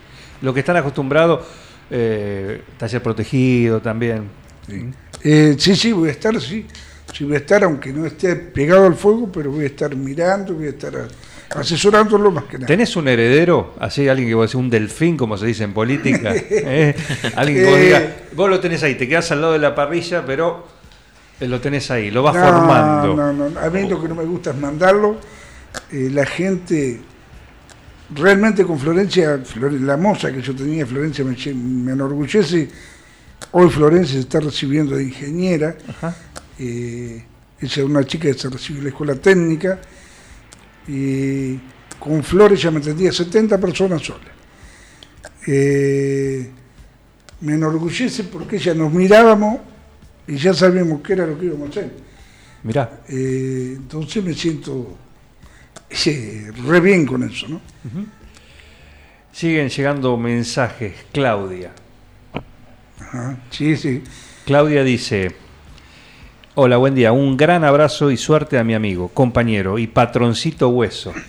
Lo 0.42 0.54
que 0.54 0.62
están 0.62 0.78
acostumbrados, 0.78 1.46
eh, 1.89 2.62
taller 2.78 3.01
protegido 3.01 3.82
también. 3.82 4.24
Eh, 5.24 5.56
sí, 5.58 5.75
sí, 5.75 5.92
voy 5.92 6.10
a 6.10 6.12
estar, 6.12 6.39
sí. 6.39 6.66
Sí, 7.13 7.24
voy 7.24 7.36
a 7.36 7.38
estar, 7.39 7.63
aunque 7.63 7.92
no 7.92 8.06
esté 8.06 8.36
pegado 8.36 8.86
al 8.86 8.94
fuego, 8.96 9.32
pero 9.32 9.51
voy 9.51 9.63
a 9.63 9.68
estar 9.68 9.96
mirando, 9.96 10.54
voy 10.54 10.68
a 10.68 10.70
estar 10.70 10.94
asesorándolo 11.50 12.30
más 12.32 12.44
que 12.46 12.58
nada. 12.58 12.68
¿Tenés 12.68 12.96
un 12.96 13.08
heredero? 13.08 13.74
Así, 13.80 14.08
alguien 14.08 14.30
que 14.30 14.36
vos 14.36 14.54
un 14.54 14.70
delfín, 14.70 15.18
como 15.18 15.36
se 15.38 15.48
dice 15.48 15.63
en 15.63 15.74
política. 15.74 16.34
¿eh? 16.36 16.96
Alguien 17.36 17.63
que 17.63 17.66
vos 17.70 17.80
Eh. 17.80 17.84
digas, 17.86 18.04
vos 18.34 18.50
lo 18.50 18.60
tenés 18.60 18.84
ahí, 18.84 18.96
te 18.96 19.08
quedás 19.08 19.32
al 19.32 19.42
lado 19.42 19.54
de 19.54 19.60
la 19.60 19.74
parrilla, 19.74 20.24
pero 20.25 20.66
lo 21.48 21.62
tenés 21.62 21.89
ahí, 21.91 22.12
lo 22.12 22.24
vas 22.24 22.36
No, 22.36 22.41
formando. 22.43 23.15
No, 23.15 23.50
no, 23.50 23.60
a 23.60 23.69
mí 23.69 23.88
lo 23.88 24.01
que 24.01 24.08
no 24.10 24.15
me 24.15 24.25
gusta 24.25 24.50
es 24.51 24.58
mandarlo. 24.58 25.17
Eh, 25.91 26.10
la 26.12 26.25
gente, 26.25 27.00
realmente 28.15 28.65
con 28.65 28.77
Florencia, 28.79 29.38
Flore- 29.43 29.79
la 29.79 29.98
moza 29.98 30.31
que 30.31 30.41
yo 30.41 30.53
tenía, 30.55 30.86
Florencia, 30.86 31.24
me, 31.24 31.36
lle- 31.36 31.53
me 31.55 31.93
enorgullece. 31.93 32.67
Hoy 33.51 33.69
Florencia 33.69 34.15
se 34.15 34.19
está 34.22 34.39
recibiendo 34.39 34.96
de 34.96 35.03
ingeniera. 35.05 35.75
Eh, 36.58 37.24
es 37.60 37.77
una 37.77 38.03
chica 38.05 38.27
que 38.27 38.34
se 38.38 38.50
recibió 38.50 38.79
en 38.79 38.84
la 38.86 38.89
escuela 38.89 39.15
técnica. 39.15 39.79
Y 40.88 41.58
con 42.00 42.24
Flores 42.24 42.62
ya 42.62 42.72
me 42.72 42.79
atendía 42.79 43.12
70 43.12 43.58
personas 43.60 44.01
sola. 44.01 44.19
Eh, 45.48 46.50
me 47.41 47.53
enorgullece 47.53 48.25
porque 48.25 48.58
ella 48.58 48.74
nos 48.74 48.91
mirábamos 48.91 49.60
y 50.30 50.38
ya 50.38 50.54
sabíamos 50.54 51.02
qué 51.02 51.14
era 51.14 51.26
lo 51.26 51.38
que 51.38 51.46
íbamos 51.48 51.68
a 51.68 51.72
hacer. 51.72 51.92
Mirá, 52.64 53.02
Eh, 53.08 53.74
entonces 53.78 54.24
me 54.24 54.34
siento 54.34 54.98
eh, 56.06 56.52
re 56.68 56.80
bien 56.82 57.06
con 57.06 57.24
eso, 57.24 57.48
¿no? 57.48 57.62
siguen 59.32 59.70
llegando 59.70 60.18
mensajes. 60.18 60.94
Claudia. 61.12 61.72
Ajá, 63.00 63.38
Sí, 63.50 63.76
sí. 63.78 64.04
Claudia 64.46 64.84
dice, 64.84 65.36
hola, 66.56 66.78
buen 66.78 66.96
día, 66.96 67.12
un 67.12 67.38
gran 67.38 67.64
abrazo 67.64 68.12
y 68.12 68.18
suerte 68.18 68.58
a 68.58 68.64
mi 68.64 68.74
amigo, 68.74 69.10
compañero 69.10 69.78
y 69.80 69.88
patroncito 69.88 70.70
hueso. 70.70 71.14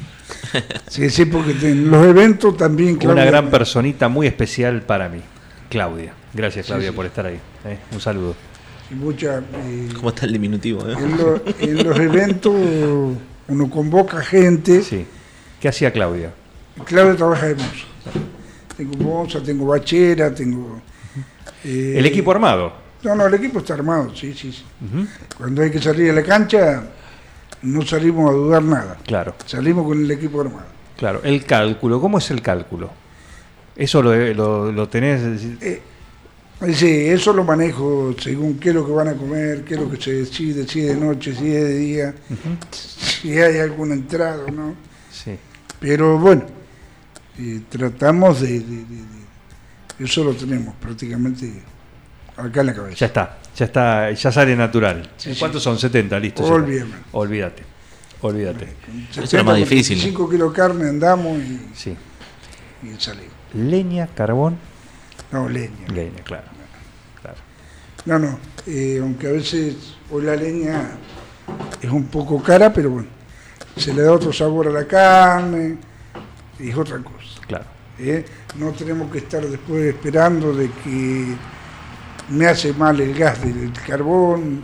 Sí, 0.89 1.11
sí, 1.11 1.25
porque 1.27 1.53
en 1.63 1.91
los 1.91 2.05
eventos 2.07 2.57
también, 2.57 2.91
Una 2.95 3.01
Claudia, 3.01 3.25
gran 3.27 3.45
me- 3.47 3.51
personita 3.53 4.09
muy 4.09 4.27
especial 4.27 4.83
para 4.83 5.09
mí. 5.09 5.21
Claudia. 5.69 6.13
Gracias, 6.35 6.67
Claudia, 6.67 6.89
Sí, 6.89 6.93
sí. 6.93 6.97
por 6.97 7.07
estar 7.07 7.27
ahí. 7.27 7.39
¿eh? 7.65 7.79
Un 7.93 8.01
saludo. 8.01 8.35
Mucha, 8.95 9.39
eh, 9.39 9.89
¿Cómo 9.95 10.09
está 10.11 10.27
el 10.27 10.33
diminutivo? 10.33 10.87
eh? 10.89 10.95
en, 10.99 11.17
lo- 11.17 11.43
en 11.59 11.85
los 11.89 11.99
eventos 11.99 12.55
uno 13.49 13.71
convoca 13.71 14.21
gente. 14.23 14.83
Sí. 14.83 15.07
¿Qué 15.61 15.69
hacía 15.69 15.93
Claudia? 15.93 16.33
Claudia 16.85 17.17
trabaja 17.17 17.47
de 17.49 17.55
moza. 17.57 17.87
Tengo 18.77 18.97
moza, 18.97 19.43
tengo 19.43 19.67
bachera, 19.67 20.35
tengo... 20.35 20.81
eh, 21.65 21.95
El 21.99 22.07
equipo 22.07 22.31
armado. 22.31 22.73
No, 23.03 23.15
no, 23.15 23.27
el 23.27 23.35
equipo 23.35 23.59
está 23.61 23.75
armado, 23.75 24.15
sí, 24.15 24.33
sí. 24.35 24.53
sí. 24.53 24.65
Cuando 25.37 25.63
hay 25.63 25.71
que 25.71 25.81
salir 25.81 26.11
a 26.11 26.15
la 26.15 26.23
cancha, 26.23 26.85
no 27.63 27.83
salimos 27.83 28.31
a 28.31 28.33
dudar 28.35 28.63
nada. 28.63 28.99
Claro, 29.07 29.35
Salimos 29.47 29.87
con 29.87 30.03
el 30.03 30.11
equipo 30.11 30.41
armado. 30.41 30.67
claro. 30.97 31.21
El 31.25 31.45
cálculo, 31.45 32.01
¿cómo 32.01 32.19
es 32.19 32.31
el 32.31 32.41
cálculo? 32.43 32.91
¿Eso 33.77 34.03
lo, 34.03 34.15
lo, 34.35 34.73
lo 34.73 34.89
tenés? 34.89 35.21
Eh, 35.63 35.83
Sí, 36.75 36.87
eso 37.09 37.33
lo 37.33 37.43
manejo 37.43 38.15
según 38.21 38.59
qué 38.59 38.69
es 38.69 38.75
lo 38.75 38.85
que 38.87 38.93
van 38.93 39.09
a 39.09 39.15
comer, 39.15 39.65
qué 39.65 39.75
es 39.75 39.81
lo 39.81 39.91
que 39.91 39.97
se 40.01 40.13
decide, 40.13 40.69
si 40.69 40.81
es 40.81 40.89
de 40.89 40.97
noche, 40.97 41.35
si 41.35 41.47
es 41.55 41.63
de 41.65 41.75
día, 41.79 42.15
si 42.71 43.39
hay 43.39 43.59
alguna 43.61 43.95
entrada 43.95 44.45
o 44.47 44.51
no. 44.51 44.75
Sí. 45.11 45.37
Pero 45.81 46.19
bueno, 46.19 46.45
eh, 47.39 47.63
tratamos 47.69 48.43
de, 48.43 48.49
de- 48.49 48.61
de- 48.61 48.85
de- 48.85 50.05
Eso 50.05 50.23
lo 50.25 50.35
tenemos 50.35 50.75
prácticamente 50.77 51.51
acá 52.37 52.61
en 52.61 52.67
la 52.67 52.75
cabeza. 52.75 52.97
Ya 52.99 53.07
está, 53.07 53.39
ya 53.57 53.65
está, 53.65 54.11
ya 54.13 54.31
sale 54.33 54.55
natural. 54.57 55.11
Sí, 55.17 55.33
sí. 55.35 55.39
¿Cuántos 55.41 55.63
son? 55.63 55.79
70, 55.79 56.19
listo. 56.21 56.43
Olvídate. 57.13 57.63
Olvídate. 58.23 58.69
Es 59.23 59.33
lo 59.33 59.45
más 59.45 59.57
difícil. 59.57 59.99
5 59.99 60.29
kilos 60.29 60.53
de 60.53 60.57
carne 60.57 60.89
andamos 60.91 61.39
y, 61.39 61.59
Sí. 61.75 61.97
y 62.83 63.01
salimos. 63.01 63.33
Leña, 63.55 64.07
carbón, 64.15 64.57
No, 65.33 65.49
leña. 65.49 65.87
leña, 65.93 66.23
claro. 66.25 66.49
claro. 67.21 67.37
No, 68.05 68.19
no. 68.19 68.39
eh, 68.67 68.99
aunque 69.01 69.29
a 69.29 69.33
veces 69.33 69.95
hoy 70.11 70.23
la 70.25 70.35
leña 70.37 70.91
es 71.81 71.91
un 71.91 72.05
poco 72.07 72.43
cara, 72.43 72.73
pero 72.73 72.91
bueno, 72.91 73.09
se 73.77 73.95
le 73.95 74.03
da 74.03 74.13
otro 74.13 74.33
sabor 74.33 74.69
a 74.69 74.71
la 74.71 74.87
carne 74.87 75.77
y 76.59 76.71
es 76.71 76.77
otra 76.77 76.99
cosa. 76.99 77.41
Claro. 77.47 77.65
¿eh? 77.99 78.25
No 78.59 78.73
tenemos 78.73 79.11
que 79.11 79.19
estar 79.19 79.45
después 79.47 79.85
esperando 79.85 80.53
de 80.53 80.71
que 80.85 81.35
me 82.31 82.47
hace 82.47 82.73
mal 82.73 83.01
el 83.01 83.15
gas 83.15 83.43
del 83.43 83.73
carbón. 83.87 84.63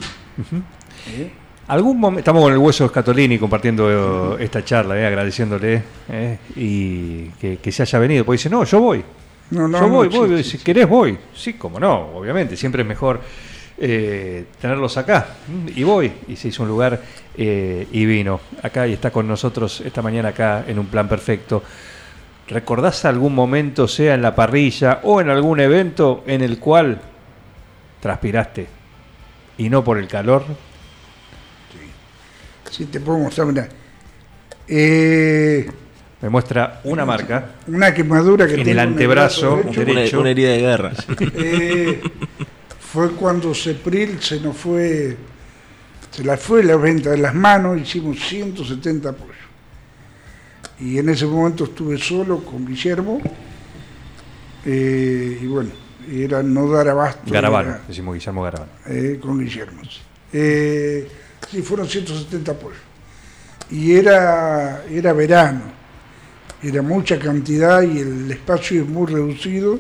¿eh? 1.08 1.32
Algún 1.68 1.98
momento, 1.98 2.20
estamos 2.20 2.42
con 2.42 2.52
el 2.52 2.58
hueso 2.58 2.86
Scatolini 2.88 3.38
compartiendo 3.38 4.38
esta 4.38 4.64
charla, 4.64 4.96
eh, 4.98 5.06
agradeciéndole 5.06 5.82
eh, 6.08 6.38
y 6.54 7.24
que, 7.30 7.58
que 7.58 7.72
se 7.72 7.82
haya 7.82 7.98
venido. 7.98 8.24
Porque 8.24 8.36
dice, 8.36 8.50
no, 8.50 8.64
yo 8.64 8.80
voy. 8.80 9.04
No, 9.50 9.68
no, 9.68 9.80
yo 9.80 9.86
no 9.86 9.92
voy, 9.92 10.08
voy, 10.08 10.34
existe. 10.34 10.58
si 10.58 10.64
querés 10.64 10.88
voy. 10.88 11.18
Sí, 11.34 11.54
como 11.54 11.78
no, 11.78 12.16
obviamente, 12.16 12.56
siempre 12.56 12.82
es 12.82 12.88
mejor 12.88 13.20
eh, 13.78 14.46
tenerlos 14.60 14.96
acá. 14.96 15.26
Y 15.74 15.82
voy, 15.84 16.12
y 16.28 16.36
se 16.36 16.48
hizo 16.48 16.62
un 16.62 16.68
lugar 16.68 17.00
eh, 17.36 17.86
y 17.92 18.06
vino. 18.06 18.40
Acá 18.62 18.86
y 18.86 18.94
está 18.94 19.10
con 19.10 19.28
nosotros 19.28 19.82
esta 19.84 20.02
mañana 20.02 20.30
acá 20.30 20.64
en 20.66 20.78
un 20.78 20.86
plan 20.86 21.08
perfecto. 21.08 21.62
¿Recordás 22.48 23.04
algún 23.04 23.34
momento, 23.34 23.88
sea 23.88 24.14
en 24.14 24.22
la 24.22 24.34
parrilla 24.34 25.00
o 25.02 25.20
en 25.20 25.30
algún 25.30 25.60
evento 25.60 26.22
en 26.26 26.42
el 26.42 26.58
cual 26.58 27.00
transpiraste 28.00 28.66
y 29.58 29.68
no 29.68 29.82
por 29.82 29.98
el 29.98 30.06
calor? 30.06 30.44
Sí, 32.70 32.84
te 32.86 33.00
puedo 33.00 33.18
mostrar, 33.18 33.46
mirá. 33.46 33.68
Eh, 34.68 35.68
Me 36.26 36.30
muestra 36.30 36.80
una 36.82 37.04
marca 37.04 37.52
una 37.68 37.94
quemadura 37.94 38.48
que 38.48 38.54
En 38.54 38.68
el 38.68 38.80
antebrazo, 38.80 39.58
brazo 39.58 39.70
derecho. 39.70 39.80
Una, 39.92 39.94
Derecho. 40.00 40.20
una 40.22 40.30
herida 40.30 40.50
de 40.50 40.58
guerra. 40.58 40.92
Eh, 41.20 42.02
fue 42.80 43.12
cuando 43.12 43.54
Cepril 43.54 44.20
se 44.20 44.40
nos 44.40 44.56
fue, 44.56 45.16
se 46.10 46.24
la 46.24 46.36
fue 46.36 46.64
la 46.64 46.74
venta 46.74 47.10
de 47.10 47.18
las 47.18 47.32
manos, 47.32 47.80
hicimos 47.80 48.18
170 48.18 49.12
pollos. 49.12 49.36
Y 50.80 50.98
en 50.98 51.10
ese 51.10 51.26
momento 51.26 51.62
estuve 51.62 51.96
solo 51.96 52.40
con 52.44 52.66
Guillermo, 52.66 53.20
eh, 54.64 55.38
y 55.40 55.46
bueno, 55.46 55.70
era 56.10 56.42
no 56.42 56.68
dar 56.68 56.88
abasto. 56.88 57.32
Garabano, 57.32 57.68
era, 57.68 57.80
decimos 57.86 58.14
Guillermo 58.14 58.42
Garabano. 58.42 58.72
eh, 58.86 59.18
con 59.22 59.38
Guillermo. 59.38 59.80
sí. 59.84 60.00
Eh, 60.32 61.08
sí, 61.48 61.62
fueron 61.62 61.86
170 61.86 62.52
pollos. 62.54 62.78
Y 63.70 63.94
era, 63.94 64.82
era 64.90 65.12
verano, 65.12 65.76
era 66.68 66.82
mucha 66.82 67.18
cantidad 67.18 67.82
y 67.82 67.98
el 67.98 68.30
espacio 68.30 68.82
es 68.82 68.88
muy 68.88 69.06
reducido. 69.06 69.78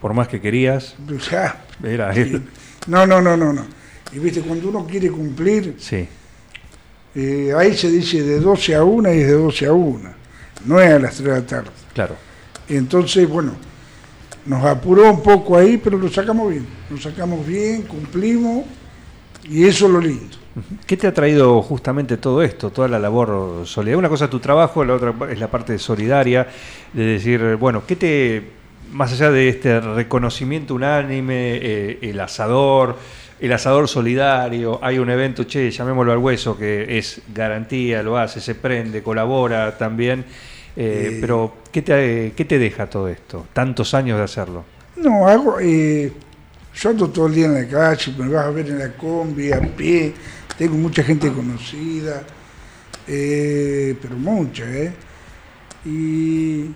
Por 0.00 0.14
más 0.14 0.28
que 0.28 0.40
querías, 0.40 0.96
Ya, 1.30 1.64
era 1.82 2.14
Sí. 2.14 2.42
No, 2.86 3.06
no, 3.06 3.20
no, 3.20 3.36
no, 3.36 3.52
no. 3.52 3.66
Y 4.12 4.18
viste, 4.18 4.40
cuando 4.40 4.68
uno 4.70 4.86
quiere 4.86 5.10
cumplir, 5.10 5.76
Sí, 5.78 6.08
eh, 7.14 7.52
ahí 7.56 7.76
se 7.76 7.90
dice 7.90 8.22
de 8.22 8.40
12 8.40 8.74
a 8.74 8.82
1 8.84 9.12
y 9.12 9.18
es 9.20 9.26
de 9.26 9.32
12 9.34 9.66
a 9.66 9.72
1, 9.72 10.10
no 10.64 10.80
es 10.80 10.90
a 10.90 10.98
las 10.98 11.14
3 11.16 11.24
de 11.28 11.40
la 11.40 11.46
tarde. 11.46 11.70
claro. 11.92 12.16
Entonces, 12.68 13.28
bueno, 13.28 13.52
nos 14.46 14.64
apuró 14.64 15.10
un 15.10 15.22
poco 15.22 15.56
ahí, 15.56 15.76
pero 15.76 15.98
lo 15.98 16.08
sacamos 16.08 16.50
bien. 16.50 16.66
Lo 16.88 16.96
sacamos 16.98 17.44
bien, 17.46 17.82
cumplimos, 17.82 18.64
y 19.44 19.64
eso 19.64 19.86
es 19.86 19.92
lo 19.92 20.00
lindo. 20.00 20.36
¿Qué 20.86 20.96
te 20.96 21.06
ha 21.06 21.14
traído 21.14 21.62
justamente 21.62 22.16
todo 22.16 22.42
esto, 22.42 22.70
toda 22.70 22.88
la 22.88 22.98
labor 22.98 23.62
solidaria? 23.66 23.98
Una 23.98 24.08
cosa 24.08 24.24
es 24.24 24.30
tu 24.30 24.40
trabajo, 24.40 24.84
la 24.84 24.94
otra 24.94 25.14
es 25.30 25.38
la 25.38 25.48
parte 25.48 25.78
solidaria, 25.78 26.46
de 26.92 27.04
decir, 27.04 27.56
bueno, 27.56 27.82
¿qué 27.86 27.96
te, 27.96 28.42
más 28.92 29.12
allá 29.12 29.30
de 29.30 29.48
este 29.48 29.80
reconocimiento 29.80 30.74
unánime, 30.74 31.56
eh, 31.62 31.98
el 32.02 32.18
asador, 32.18 32.96
el 33.40 33.52
asador 33.52 33.86
solidario, 33.88 34.78
hay 34.82 34.98
un 34.98 35.08
evento, 35.10 35.44
che, 35.44 35.70
llamémoslo 35.70 36.12
al 36.12 36.18
hueso, 36.18 36.58
que 36.58 36.98
es 36.98 37.22
garantía, 37.32 38.02
lo 38.02 38.18
hace, 38.18 38.40
se 38.40 38.54
prende, 38.56 39.02
colabora 39.02 39.78
también, 39.78 40.24
eh, 40.76 41.14
Eh. 41.14 41.18
pero 41.20 41.54
¿qué 41.72 41.82
te, 41.82 42.32
¿qué 42.36 42.44
te 42.44 42.58
deja 42.58 42.86
todo 42.88 43.08
esto? 43.08 43.46
Tantos 43.52 43.94
años 43.94 44.18
de 44.18 44.24
hacerlo. 44.24 44.64
No, 44.96 45.26
hago, 45.26 45.58
eh, 45.60 46.12
yo 46.74 46.90
ando 46.90 47.08
todo 47.08 47.26
el 47.28 47.34
día 47.34 47.46
en 47.46 47.54
la 47.54 47.68
calle, 47.68 48.12
me 48.18 48.28
vas 48.28 48.46
a 48.46 48.50
ver 48.50 48.68
en 48.68 48.78
la 48.78 48.92
combi, 48.92 49.52
a 49.52 49.60
pie, 49.60 50.12
tengo 50.56 50.76
mucha 50.76 51.02
gente 51.02 51.32
conocida, 51.32 52.22
eh, 53.06 53.96
pero 54.00 54.16
mucha, 54.16 54.64
¿eh? 54.70 54.92
Y 55.84 56.66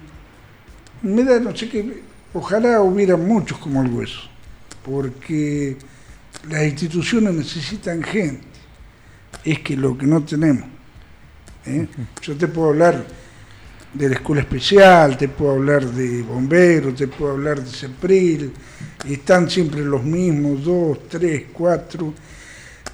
me 1.02 1.24
da, 1.24 1.38
no 1.38 1.54
sé 1.54 1.68
qué, 1.68 2.02
ojalá 2.32 2.80
hubiera 2.80 3.16
muchos 3.16 3.58
como 3.58 3.82
el 3.82 3.90
hueso, 3.90 4.22
porque 4.84 5.76
las 6.48 6.64
instituciones 6.64 7.34
necesitan 7.34 8.02
gente, 8.02 8.46
es 9.44 9.60
que 9.60 9.76
lo 9.76 9.96
que 9.96 10.06
no 10.06 10.22
tenemos. 10.24 10.68
¿eh? 11.66 11.86
Yo 12.22 12.36
te 12.36 12.48
puedo 12.48 12.70
hablar 12.70 13.04
de 13.92 14.08
la 14.08 14.16
escuela 14.16 14.42
especial, 14.42 15.16
te 15.16 15.28
puedo 15.28 15.52
hablar 15.52 15.86
de 15.86 16.22
bomberos, 16.22 16.96
te 16.96 17.06
puedo 17.06 17.32
hablar 17.32 17.62
de 17.62 17.70
CEPRIL, 17.70 18.52
y 19.06 19.12
están 19.14 19.48
siempre 19.48 19.84
los 19.84 20.02
mismos, 20.02 20.64
dos, 20.64 21.08
tres, 21.08 21.44
cuatro, 21.52 22.12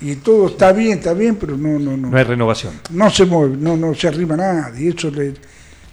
y 0.00 0.16
todo 0.16 0.48
está 0.48 0.72
bien, 0.72 0.98
está 0.98 1.12
bien, 1.14 1.36
pero 1.36 1.56
no, 1.56 1.78
no, 1.78 1.96
no. 1.96 2.08
No 2.10 2.16
hay 2.16 2.24
renovación. 2.24 2.72
No 2.90 3.10
se 3.10 3.24
mueve, 3.26 3.56
no, 3.56 3.76
no 3.76 3.94
se 3.94 4.08
arrima 4.08 4.36
nadie, 4.36 4.86
y 4.86 4.88
eso, 4.96 5.10
le- 5.10 5.34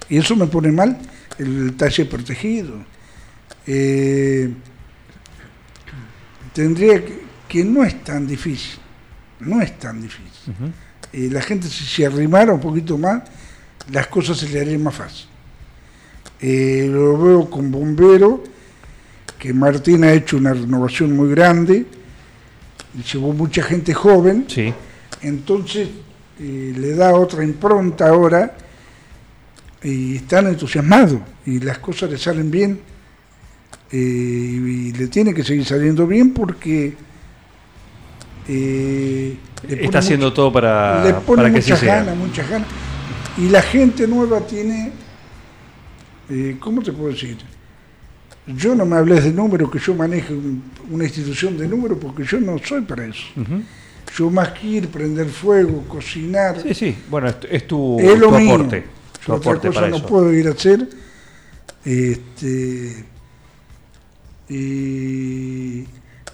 y 0.08 0.16
eso 0.18 0.34
me 0.36 0.46
pone 0.46 0.72
mal 0.72 0.98
el 1.38 1.76
taller 1.76 2.08
protegido. 2.08 2.74
Eh, 3.66 4.50
tendría 6.52 7.04
que, 7.04 7.20
que 7.48 7.64
no 7.64 7.84
es 7.84 8.02
tan 8.04 8.26
difícil, 8.26 8.78
no 9.40 9.60
es 9.60 9.78
tan 9.78 10.00
difícil. 10.00 10.54
Eh, 11.12 11.28
la 11.30 11.42
gente 11.42 11.68
si 11.68 11.84
se 11.84 12.06
arrimara 12.06 12.52
un 12.52 12.60
poquito 12.60 12.98
más, 12.98 13.22
las 13.92 14.06
cosas 14.08 14.38
se 14.38 14.48
le 14.48 14.60
harían 14.60 14.82
más 14.82 14.94
fácil. 14.94 15.26
Eh, 16.40 16.88
lo 16.90 17.18
veo 17.18 17.50
con 17.50 17.70
bombero, 17.70 18.42
que 19.38 19.52
Martín 19.52 20.04
ha 20.04 20.12
hecho 20.12 20.36
una 20.36 20.52
renovación 20.52 21.14
muy 21.16 21.30
grande, 21.30 21.86
llevó 23.12 23.32
mucha 23.32 23.62
gente 23.62 23.94
joven, 23.94 24.44
Sí, 24.48 24.72
entonces 25.22 25.88
eh, 26.40 26.72
le 26.76 26.94
da 26.94 27.14
otra 27.14 27.44
impronta 27.44 28.08
ahora 28.08 28.56
y 29.82 30.16
están 30.16 30.46
entusiasmados 30.48 31.20
y 31.46 31.60
las 31.60 31.78
cosas 31.78 32.10
le 32.10 32.18
salen 32.18 32.50
bien 32.50 32.80
eh, 33.90 33.96
y 33.96 34.92
le 34.92 35.06
tiene 35.08 35.32
que 35.34 35.44
seguir 35.44 35.64
saliendo 35.64 36.06
bien 36.06 36.32
porque 36.34 36.96
eh, 38.48 39.36
está 39.68 39.98
haciendo 39.98 40.26
mucho- 40.26 40.34
todo 40.34 40.52
para, 40.52 41.04
le 41.04 41.14
pone 41.14 41.42
para 41.42 41.54
que 41.54 41.62
sí 41.62 41.70
muchas 41.70 41.80
sea. 41.80 41.96
ganas, 41.96 42.16
muchas 42.16 42.48
ganas 42.50 42.68
y 43.36 43.48
la 43.50 43.62
gente 43.62 44.06
nueva 44.08 44.40
tiene 44.40 44.92
¿cómo 46.60 46.82
te 46.82 46.92
puedo 46.92 47.10
decir? 47.12 47.38
Yo 48.56 48.74
no 48.74 48.86
me 48.86 48.96
hables 48.96 49.24
de 49.24 49.32
números, 49.32 49.70
que 49.70 49.78
yo 49.78 49.94
maneje 49.94 50.32
un- 50.32 50.62
una 50.90 51.04
institución 51.04 51.56
de 51.58 51.68
números, 51.68 51.98
porque 52.00 52.24
yo 52.24 52.40
no 52.40 52.56
soy 52.58 52.80
para 52.82 53.04
eso. 53.06 53.24
Yo 54.16 54.30
más 54.30 54.48
que 54.52 54.66
ir, 54.66 54.88
prender 54.88 55.26
fuego, 55.28 55.84
cocinar, 55.86 56.60
Sí, 56.62 56.72
sí, 56.74 56.96
bueno, 57.10 57.28
es, 57.28 57.36
es 57.50 57.66
tu, 57.68 57.98
es 58.00 58.18
lo 58.18 58.30
tu 58.30 58.38
mío. 58.38 58.54
aporte. 58.54 58.84
Tu 59.24 59.32
otra 59.32 59.50
aporte 59.52 59.68
cosa 59.68 59.80
para 59.80 59.90
no 59.90 59.96
eso. 59.98 60.06
puedo 60.06 60.32
ir 60.32 60.48
a 60.48 60.52
hacer. 60.52 60.88
Este, 61.84 63.04
y 64.48 65.84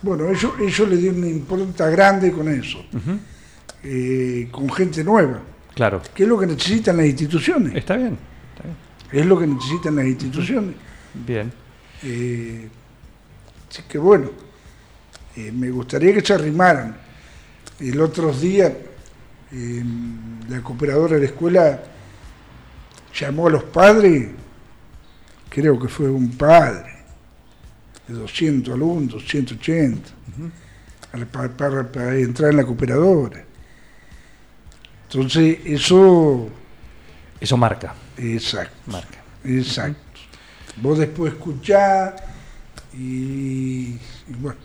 bueno, 0.03 0.29
ellos, 0.29 0.53
ellos 0.61 0.89
le 0.89 0.97
dieron 0.97 1.19
una 1.19 1.29
impronta 1.29 1.89
grande 1.91 2.31
con 2.31 2.49
eso, 2.49 2.85
eh, 3.83 4.49
con 4.51 4.71
gente 4.71 5.03
nueva, 5.03 5.41
Claro, 5.75 6.01
que 6.15 6.23
es 6.23 6.29
lo 6.29 6.39
que 6.39 6.47
necesitan 6.47 6.97
las 6.97 7.07
instituciones. 7.07 7.75
está 7.75 7.97
bien, 7.97 8.17
está 8.55 8.65
bien. 8.65 8.77
Es 9.23 9.27
lo 9.27 9.39
que 9.39 9.47
necesitan 9.47 9.97
las 9.97 10.07
instituciones. 10.07 10.75
Bien. 11.27 11.53
Eh, 12.05 12.69
así 13.71 13.83
que 13.89 13.99
bueno, 13.99 14.31
eh, 15.37 15.51
me 15.53 15.71
gustaría 15.71 16.13
que 16.15 16.21
se 16.21 16.35
arrimaran. 16.35 16.97
El 17.81 18.01
otro 18.01 18.33
día, 18.33 18.67
eh, 19.53 19.83
la 20.49 20.61
cooperadora 20.63 21.15
de 21.15 21.21
la 21.21 21.27
escuela 21.27 21.83
llamó 23.19 23.47
a 23.47 23.51
los 23.51 23.65
padres, 23.65 24.29
creo 25.49 25.79
que 25.79 25.89
fue 25.89 26.09
un 26.11 26.31
padre, 26.37 26.93
de 28.07 28.15
200 28.15 28.75
alumnos, 28.75 29.13
280, 29.15 30.11
al- 31.13 31.27
pa- 31.27 31.49
para, 31.49 31.91
para 31.91 32.17
entrar 32.17 32.51
en 32.51 32.59
la 32.59 32.65
cooperadora. 32.65 33.43
Entonces, 35.09 35.59
eso, 35.65 36.49
Eso 37.41 37.57
marca, 37.57 37.95
exacto. 38.19 38.75
marca. 38.87 39.19
Exacto. 39.45 39.99
Vos 40.77 40.99
después 40.99 41.33
escuchás 41.35 42.15
y, 42.93 43.89
y 44.29 44.35
bueno, 44.41 44.59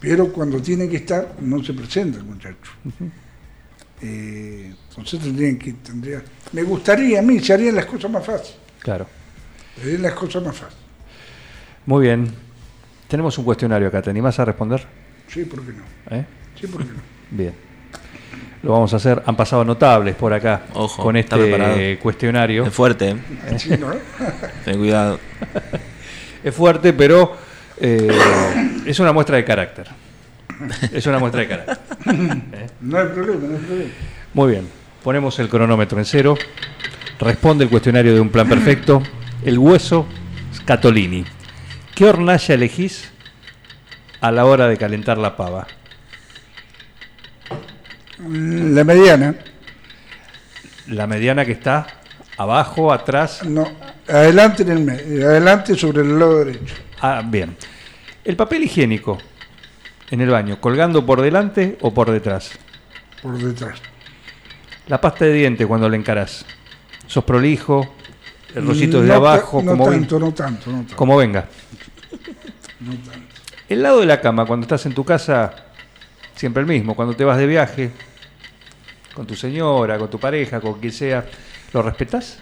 pero 0.00 0.32
cuando 0.32 0.60
tiene 0.60 0.88
que 0.88 0.96
estar 0.96 1.34
no 1.40 1.62
se 1.62 1.72
presenta 1.72 2.18
el 2.18 2.24
muchacho. 2.24 2.72
Eh, 4.02 4.74
entonces 4.90 5.20
tendrían 5.20 5.56
que, 5.58 5.72
tendría, 5.74 6.22
me 6.52 6.62
gustaría 6.62 7.18
a 7.20 7.22
mí, 7.22 7.40
se 7.40 7.54
harían 7.54 7.74
las 7.76 7.86
cosas 7.86 8.10
más 8.10 8.24
fáciles, 8.26 8.56
Claro. 8.80 9.06
se 9.76 9.82
harían 9.82 10.02
las 10.02 10.12
cosas 10.14 10.42
más 10.42 10.56
fáciles. 10.56 10.84
Muy 11.86 12.02
bien. 12.06 12.28
Tenemos 13.08 13.38
un 13.38 13.44
cuestionario 13.44 13.88
acá, 13.88 14.02
¿te 14.02 14.10
animás 14.10 14.38
a 14.40 14.44
responder? 14.44 14.84
Sí, 15.28 15.44
¿por 15.44 15.64
qué 15.64 15.72
no? 15.72 15.84
¿Eh? 16.16 16.26
Sí, 16.60 16.66
¿por 16.66 16.82
qué 16.84 16.92
no? 16.92 17.00
Bien. 17.30 17.54
Lo 18.62 18.72
vamos 18.72 18.92
a 18.92 18.96
hacer. 18.96 19.22
Han 19.26 19.36
pasado 19.36 19.64
notables 19.64 20.14
por 20.14 20.32
acá 20.32 20.62
Ojo, 20.74 21.02
con 21.02 21.16
este 21.16 21.98
cuestionario. 22.02 22.64
Es 22.64 22.72
fuerte, 22.72 23.10
¿eh? 23.10 23.78
¿no? 23.78 23.92
Ten 24.64 24.78
cuidado. 24.78 25.18
Es 26.42 26.54
fuerte, 26.54 26.92
pero 26.92 27.36
eh, 27.80 28.08
es 28.86 28.98
una 29.00 29.12
muestra 29.12 29.36
de 29.36 29.44
carácter. 29.44 29.88
Es 30.92 31.06
una 31.06 31.18
muestra 31.18 31.42
de 31.42 31.48
carácter. 31.48 31.78
¿Eh? 32.06 32.66
No 32.80 32.98
hay 32.98 33.06
problema, 33.06 33.46
no 33.46 33.56
hay 33.56 33.62
problema. 33.62 33.90
Muy 34.32 34.50
bien. 34.50 34.68
Ponemos 35.02 35.38
el 35.38 35.48
cronómetro 35.48 35.98
en 35.98 36.04
cero. 36.04 36.36
Responde 37.18 37.64
el 37.64 37.70
cuestionario 37.70 38.14
de 38.14 38.20
un 38.20 38.30
plan 38.30 38.48
perfecto. 38.48 39.02
El 39.44 39.58
hueso 39.58 40.06
Scatolini. 40.54 41.24
¿Qué 41.94 42.06
hornalla 42.06 42.54
elegís 42.54 43.10
a 44.20 44.30
la 44.32 44.44
hora 44.44 44.68
de 44.68 44.76
calentar 44.76 45.18
la 45.18 45.36
pava? 45.36 45.66
La 48.18 48.84
mediana, 48.84 49.34
La 50.88 51.06
mediana 51.06 51.44
que 51.44 51.52
está 51.52 51.86
abajo, 52.38 52.92
atrás. 52.92 53.44
no, 53.44 53.66
adelante 54.08 54.62
en 54.62 54.70
el 54.70 54.80
medio, 54.80 55.26
adelante 55.28 55.74
sobre 55.76 56.02
el 56.02 56.18
lado 56.18 56.44
derecho. 56.44 56.74
Ah, 57.00 57.22
bien. 57.24 57.56
El 58.24 58.36
papel 58.36 58.64
higiénico 58.64 59.18
en 60.10 60.20
el 60.20 60.30
baño, 60.30 60.60
colgando 60.60 61.04
por 61.04 61.20
delante 61.20 61.76
o 61.82 61.92
por 61.92 62.10
detrás. 62.10 62.52
por 63.22 63.36
detrás. 63.38 63.80
La 64.88 65.00
pasta 65.00 65.24
de 65.24 65.32
diente 65.32 65.66
cuando 65.66 65.88
la 65.88 65.96
encarás. 65.96 66.44
¿Sos 67.06 67.24
prolijo? 67.24 67.94
El 68.54 68.66
rollito 68.66 69.00
de 69.02 69.08
No 69.08 69.12
ta- 69.14 69.16
abajo, 69.16 69.60
no 69.62 69.72
como, 69.72 69.90
tanto, 69.90 70.18
no 70.18 70.32
tanto, 70.32 70.70
no 70.70 70.76
tanto. 70.78 70.96
como 70.96 71.16
venga. 71.16 71.46
no 72.80 72.92
tanto. 72.92 73.34
El 73.68 73.82
lado 73.82 74.00
de 74.00 74.06
la 74.06 74.20
cama, 74.20 74.46
cuando 74.46 74.64
estás 74.64 74.86
en 74.86 74.94
tu 74.94 75.04
casa, 75.04 75.52
siempre 76.36 76.60
el 76.62 76.66
mismo. 76.68 76.94
Cuando 76.94 77.14
te 77.14 77.24
vas 77.24 77.36
de 77.38 77.46
viaje, 77.46 77.90
con 79.16 79.26
tu 79.26 79.34
señora, 79.34 79.98
con 79.98 80.10
tu 80.10 80.20
pareja, 80.20 80.60
con 80.60 80.78
quien 80.78 80.92
sea, 80.92 81.24
¿lo 81.72 81.80
respetás? 81.80 82.38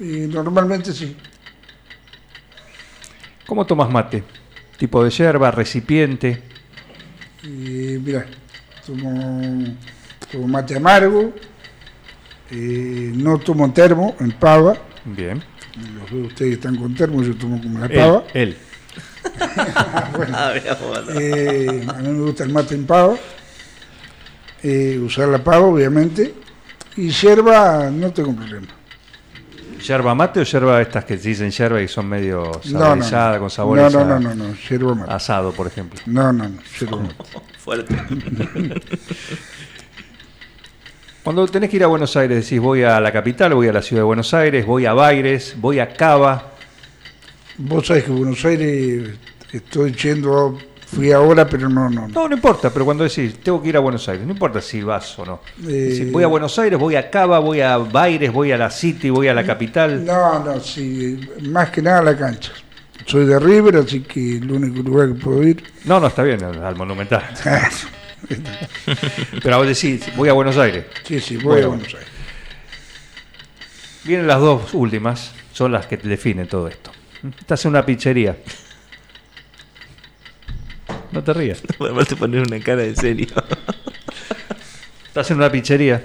Y 0.00 0.26
normalmente 0.26 0.92
sí. 0.92 1.16
¿Cómo 3.46 3.64
tomas 3.64 3.88
mate? 3.88 4.24
¿Tipo 4.76 5.04
de 5.04 5.10
yerba, 5.10 5.52
recipiente? 5.52 6.42
Y 7.44 7.98
mira, 8.02 8.26
tomo, 8.84 9.76
tomo 10.32 10.48
mate 10.48 10.76
amargo, 10.76 11.32
eh, 12.50 13.12
no 13.14 13.38
tomo 13.38 13.72
termo 13.72 14.16
en 14.18 14.32
pava. 14.32 14.76
Bien. 15.04 15.40
Los 16.00 16.10
veo 16.10 16.26
ustedes 16.26 16.54
están 16.54 16.74
con 16.76 16.94
termo, 16.96 17.22
yo 17.22 17.36
tomo 17.36 17.62
como 17.62 17.78
la 17.78 17.86
Él, 17.86 17.92
pava. 17.94 18.24
él. 18.34 18.56
Ah, 20.36 20.52
bueno. 20.80 21.20
Eh, 21.20 21.84
a 21.88 21.92
mí 21.94 22.08
me 22.08 22.20
gusta 22.22 22.42
el 22.42 22.50
mate 22.50 22.74
en 22.74 22.86
pava. 22.86 23.14
Eh, 24.66 24.98
usar 24.98 25.28
la 25.28 25.38
pava, 25.44 25.66
obviamente. 25.66 26.34
Y 26.96 27.10
yerba, 27.10 27.90
no 27.90 28.10
tengo 28.12 28.34
problema. 28.34 28.68
¿Yerba 29.86 30.14
mate 30.14 30.40
o 30.40 30.44
yerba 30.44 30.80
estas 30.80 31.04
que 31.04 31.18
dicen 31.18 31.50
yerba 31.50 31.82
y 31.82 31.88
son 31.88 32.06
medio 32.08 32.44
No, 32.44 32.96
no, 32.96 33.02
saborizada, 33.04 33.34
no. 33.34 33.40
con 33.40 33.50
sabores 33.50 33.92
No, 33.92 34.04
no, 34.04 34.18
no, 34.18 34.34
no, 34.34 34.34
no, 34.48 34.54
yerba 34.70 34.94
mate. 34.94 35.12
asado, 35.12 35.52
por 35.52 35.66
ejemplo? 35.66 36.00
No, 36.06 36.32
no, 36.32 36.48
no, 36.48 36.58
yerba 36.80 36.96
mate. 36.96 37.14
Fuerte. 37.58 37.94
Cuando 41.22 41.46
tenés 41.48 41.70
que 41.70 41.76
ir 41.76 41.84
a 41.84 41.86
Buenos 41.86 42.16
Aires, 42.16 42.42
decís 42.44 42.60
voy 42.60 42.82
a 42.82 43.00
la 43.00 43.10
capital, 43.12 43.54
voy 43.54 43.68
a 43.68 43.72
la 43.72 43.80
ciudad 43.82 44.00
de 44.02 44.06
Buenos 44.06 44.32
Aires, 44.34 44.66
voy 44.66 44.84
a 44.86 44.92
Baires, 44.92 45.54
voy 45.58 45.78
a 45.80 45.88
Cava. 45.94 46.52
Vos 47.56 47.86
sabés 47.86 48.04
que 48.04 48.10
Buenos 48.10 48.44
Aires 48.44 49.10
estoy 49.52 49.92
yendo, 49.92 50.58
fui 50.94 51.12
ahora, 51.12 51.46
pero 51.48 51.68
no, 51.68 51.90
no. 51.90 52.02
no. 52.02 52.08
No, 52.08 52.28
no 52.28 52.34
importa, 52.34 52.70
pero 52.70 52.84
cuando 52.84 53.04
decís 53.04 53.38
tengo 53.42 53.60
que 53.62 53.68
ir 53.68 53.76
a 53.76 53.80
Buenos 53.80 54.08
Aires, 54.08 54.24
no 54.26 54.32
importa 54.32 54.60
si 54.60 54.82
vas 54.82 55.18
o 55.18 55.24
no. 55.26 55.40
Eh, 55.62 55.66
Decís, 55.72 56.12
voy 56.12 56.24
a 56.24 56.26
Buenos 56.26 56.58
Aires, 56.58 56.78
voy 56.78 56.96
a 56.96 57.10
Cava, 57.10 57.38
voy 57.38 57.60
a 57.60 57.76
Baires, 57.78 58.32
voy 58.32 58.52
a 58.52 58.56
la 58.58 58.70
City, 58.70 59.10
voy 59.10 59.28
a 59.28 59.34
la 59.34 59.44
capital. 59.44 60.04
No, 60.04 60.42
no, 60.44 60.60
sí, 60.60 61.20
más 61.42 61.70
que 61.70 61.82
nada 61.82 62.02
la 62.02 62.16
cancha. 62.16 62.52
Soy 63.06 63.26
de 63.26 63.38
River, 63.38 63.76
así 63.76 64.00
que 64.00 64.36
el 64.38 64.50
único 64.50 64.82
lugar 64.82 65.08
que 65.08 65.14
puedo 65.14 65.42
ir. 65.42 65.62
No, 65.84 66.00
no, 66.00 66.06
está 66.06 66.22
bien, 66.22 66.42
al 66.42 66.64
al 66.64 66.76
Monumental. 66.76 67.22
Pero 69.42 69.58
vos 69.58 69.66
decís, 69.66 70.04
voy 70.16 70.28
a 70.28 70.32
Buenos 70.32 70.56
Aires. 70.56 70.86
sí, 71.04 71.20
sí, 71.20 71.36
voy 71.36 71.60
a 71.62 71.66
Buenos 71.66 71.88
Aires. 71.88 72.08
Vienen 74.04 74.26
las 74.26 74.40
dos 74.40 74.74
últimas, 74.74 75.32
son 75.52 75.72
las 75.72 75.86
que 75.86 75.96
definen 75.96 76.46
todo 76.46 76.68
esto. 76.68 76.90
Estás 77.38 77.64
en 77.64 77.70
una 77.70 77.84
pizzería. 77.86 78.36
No 81.14 81.22
te 81.22 81.32
rías. 81.32 81.62
Aparte 81.78 82.16
poner 82.16 82.42
una 82.42 82.58
cara 82.60 82.82
de 82.82 82.94
serio. 82.96 83.28
Estás 85.06 85.30
en 85.30 85.36
una 85.36 85.50
pizzería, 85.50 86.04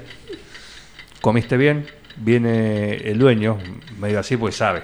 comiste 1.20 1.58
bien, 1.58 1.88
viene 2.18 2.94
el 2.94 3.18
dueño, 3.18 3.58
medio 3.98 4.20
así, 4.20 4.38
pues 4.38 4.56
sabe, 4.56 4.84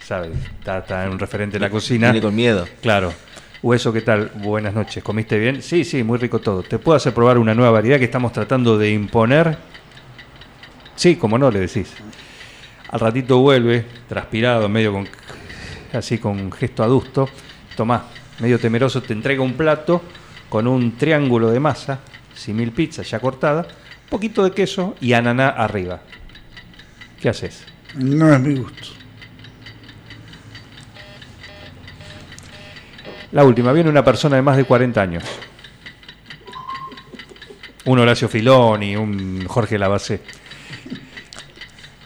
sabe, 0.00 0.30
está, 0.58 0.78
está 0.78 1.04
en 1.04 1.10
un 1.10 1.18
referente 1.18 1.58
en 1.58 1.62
la 1.62 1.68
cocina. 1.68 2.10
Viene 2.10 2.24
con 2.24 2.34
miedo. 2.34 2.66
Claro. 2.80 3.12
Hueso, 3.62 3.92
¿qué 3.92 4.00
tal? 4.00 4.30
Buenas 4.36 4.72
noches. 4.72 5.04
¿Comiste 5.04 5.38
bien? 5.38 5.60
Sí, 5.60 5.84
sí, 5.84 6.02
muy 6.02 6.16
rico 6.16 6.38
todo. 6.38 6.62
¿Te 6.62 6.78
puedo 6.78 6.96
hacer 6.96 7.12
probar 7.12 7.36
una 7.36 7.54
nueva 7.54 7.72
variedad 7.72 7.98
que 7.98 8.04
estamos 8.04 8.32
tratando 8.32 8.78
de 8.78 8.90
imponer? 8.90 9.58
Sí, 10.96 11.16
como 11.16 11.36
no, 11.36 11.50
le 11.50 11.60
decís. 11.60 11.92
Al 12.90 13.00
ratito 13.00 13.38
vuelve, 13.40 13.84
transpirado, 14.08 14.66
medio 14.70 14.94
con 14.94 15.08
así 15.92 16.16
con 16.16 16.50
gesto 16.52 16.82
adusto. 16.82 17.28
Tomás, 17.76 18.02
medio 18.40 18.58
temeroso, 18.58 19.02
te 19.02 19.12
entrega 19.12 19.42
un 19.42 19.54
plato 19.54 20.02
con 20.48 20.66
un 20.66 20.96
triángulo 20.96 21.50
de 21.50 21.60
masa, 21.60 22.00
simil 22.34 22.72
pizza 22.72 23.02
ya 23.02 23.20
cortada, 23.20 23.66
poquito 24.08 24.44
de 24.44 24.52
queso 24.52 24.96
y 25.00 25.12
ananá 25.12 25.48
arriba. 25.48 26.00
¿Qué 27.20 27.28
haces? 27.28 27.64
No 27.94 28.32
es 28.32 28.40
mi 28.40 28.54
gusto. 28.54 28.88
La 33.32 33.44
última, 33.44 33.72
viene 33.72 33.90
una 33.90 34.04
persona 34.04 34.36
de 34.36 34.42
más 34.42 34.56
de 34.56 34.64
40 34.64 35.00
años. 35.02 35.24
Un 37.84 37.98
Horacio 37.98 38.28
Filoni, 38.28 38.96
un 38.96 39.44
Jorge 39.46 39.78
Lavacé. 39.78 40.22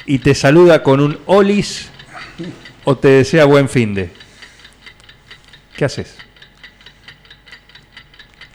Y 0.06 0.18
te 0.18 0.34
saluda 0.34 0.82
con 0.82 1.00
un 1.00 1.18
olis 1.26 1.90
o 2.84 2.96
te 2.96 3.08
desea 3.08 3.44
buen 3.44 3.68
fin 3.68 3.94
de. 3.94 4.21
¿Qué 5.82 5.86
haces? 5.86 6.14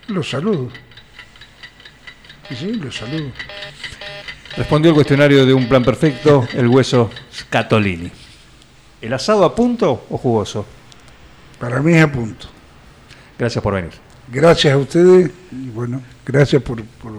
Los 0.08 0.30
saludo. 0.30 0.70
Sí, 2.48 2.56
sí, 2.56 2.72
los 2.76 2.96
saludo. 2.96 3.32
Respondió 4.56 4.92
el 4.92 4.96
cuestionario 4.96 5.46
de 5.46 5.54
un 5.54 5.68
plan 5.68 5.84
perfecto, 5.84 6.48
el 6.54 6.70
hueso 6.70 7.12
Scatolini. 7.34 8.10
¿El 9.02 9.12
asado 9.12 9.44
a 9.44 9.54
punto 9.54 10.06
o 10.10 10.18
jugoso? 10.18 10.66
Para 11.60 11.82
mí 11.82 11.96
es 11.96 12.04
a 12.06 12.10
punto. 12.10 12.48
Gracias 13.38 13.62
por 13.62 13.74
venir. 13.74 13.92
Gracias 14.30 14.74
a 14.74 14.78
ustedes 14.78 15.30
y 15.52 15.68
bueno, 15.72 16.02
gracias 16.26 16.63
por, 16.63 16.82
por, 16.82 17.12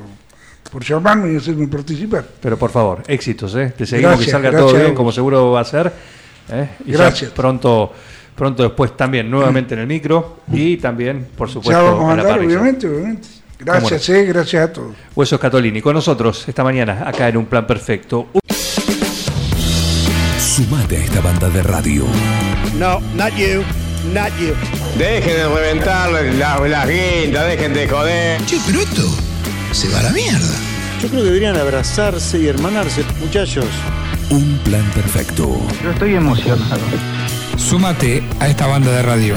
por 0.72 0.82
llamarme 0.86 1.34
y 1.34 1.36
hacerme 1.36 1.68
participar. 1.68 2.26
Pero 2.40 2.56
por 2.58 2.70
favor, 2.70 3.02
éxitos, 3.08 3.54
¿eh? 3.56 3.74
Te 3.76 3.84
seguimos 3.84 4.12
que 4.12 4.24
Gracias, 4.24 4.30
salga 4.32 4.50
gracias 4.52 4.72
todo 4.72 4.80
bien, 4.80 4.94
como 4.94 5.12
seguro 5.12 5.50
va 5.50 5.60
a 5.60 5.64
ser. 5.66 5.92
¿eh? 6.50 6.70
Y 6.86 6.92
ya 6.92 6.98
Gracias. 6.98 7.30
pronto, 7.30 7.92
pronto 8.38 8.62
después 8.62 8.96
también 8.96 9.28
nuevamente 9.28 9.74
en 9.74 9.80
el 9.80 9.86
micro 9.88 10.38
y 10.52 10.76
también, 10.76 11.26
por 11.36 11.50
supuesto, 11.50 11.72
ya 11.72 11.82
vamos 11.82 12.12
a 12.12 12.16
la 12.16 12.36
obviamente, 12.36 12.88
obviamente. 12.88 13.28
Gracias, 13.58 14.08
eh, 14.10 14.24
gracias 14.24 14.70
a 14.70 14.72
todos. 14.72 14.94
Huesos 15.16 15.40
Catolini, 15.40 15.82
con 15.82 15.94
nosotros 15.94 16.48
esta 16.48 16.62
mañana, 16.62 17.02
acá 17.04 17.28
en 17.28 17.36
Un 17.36 17.46
Plan 17.46 17.66
Perfecto. 17.66 18.28
Sumate 20.38 20.98
a 20.98 21.00
esta 21.00 21.20
banda 21.20 21.48
de 21.50 21.62
radio. 21.64 22.04
No, 22.78 23.00
not 23.16 23.34
you, 23.34 23.64
not 24.14 24.30
you. 24.38 24.54
Dejen 24.96 25.34
de 25.34 25.48
reventar 25.48 26.10
las, 26.12 26.60
las 26.70 26.88
guindas, 26.88 27.46
dejen 27.48 27.74
de 27.74 27.88
joder. 27.88 28.40
Che, 28.46 28.58
pero 28.64 28.80
esto 28.80 29.02
se 29.72 29.88
va 29.88 29.98
a 29.98 30.02
la 30.04 30.10
mierda. 30.10 30.54
Yo 31.02 31.08
creo 31.08 31.22
que 31.22 31.26
deberían 31.26 31.56
abrazarse 31.56 32.38
y 32.38 32.46
hermanarse, 32.46 33.04
muchachos. 33.20 33.66
Un 34.30 34.58
plan 34.64 34.84
perfecto. 34.94 35.60
Yo 35.82 35.90
estoy 35.90 36.14
emocionado. 36.14 36.80
Súmate 37.58 38.22
a 38.40 38.48
esta 38.48 38.66
banda 38.66 38.90
de 38.92 39.02
radio. 39.02 39.34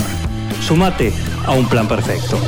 Sumate 0.62 1.12
a 1.46 1.52
un 1.52 1.68
plan 1.68 1.88
perfecto. 1.88 2.40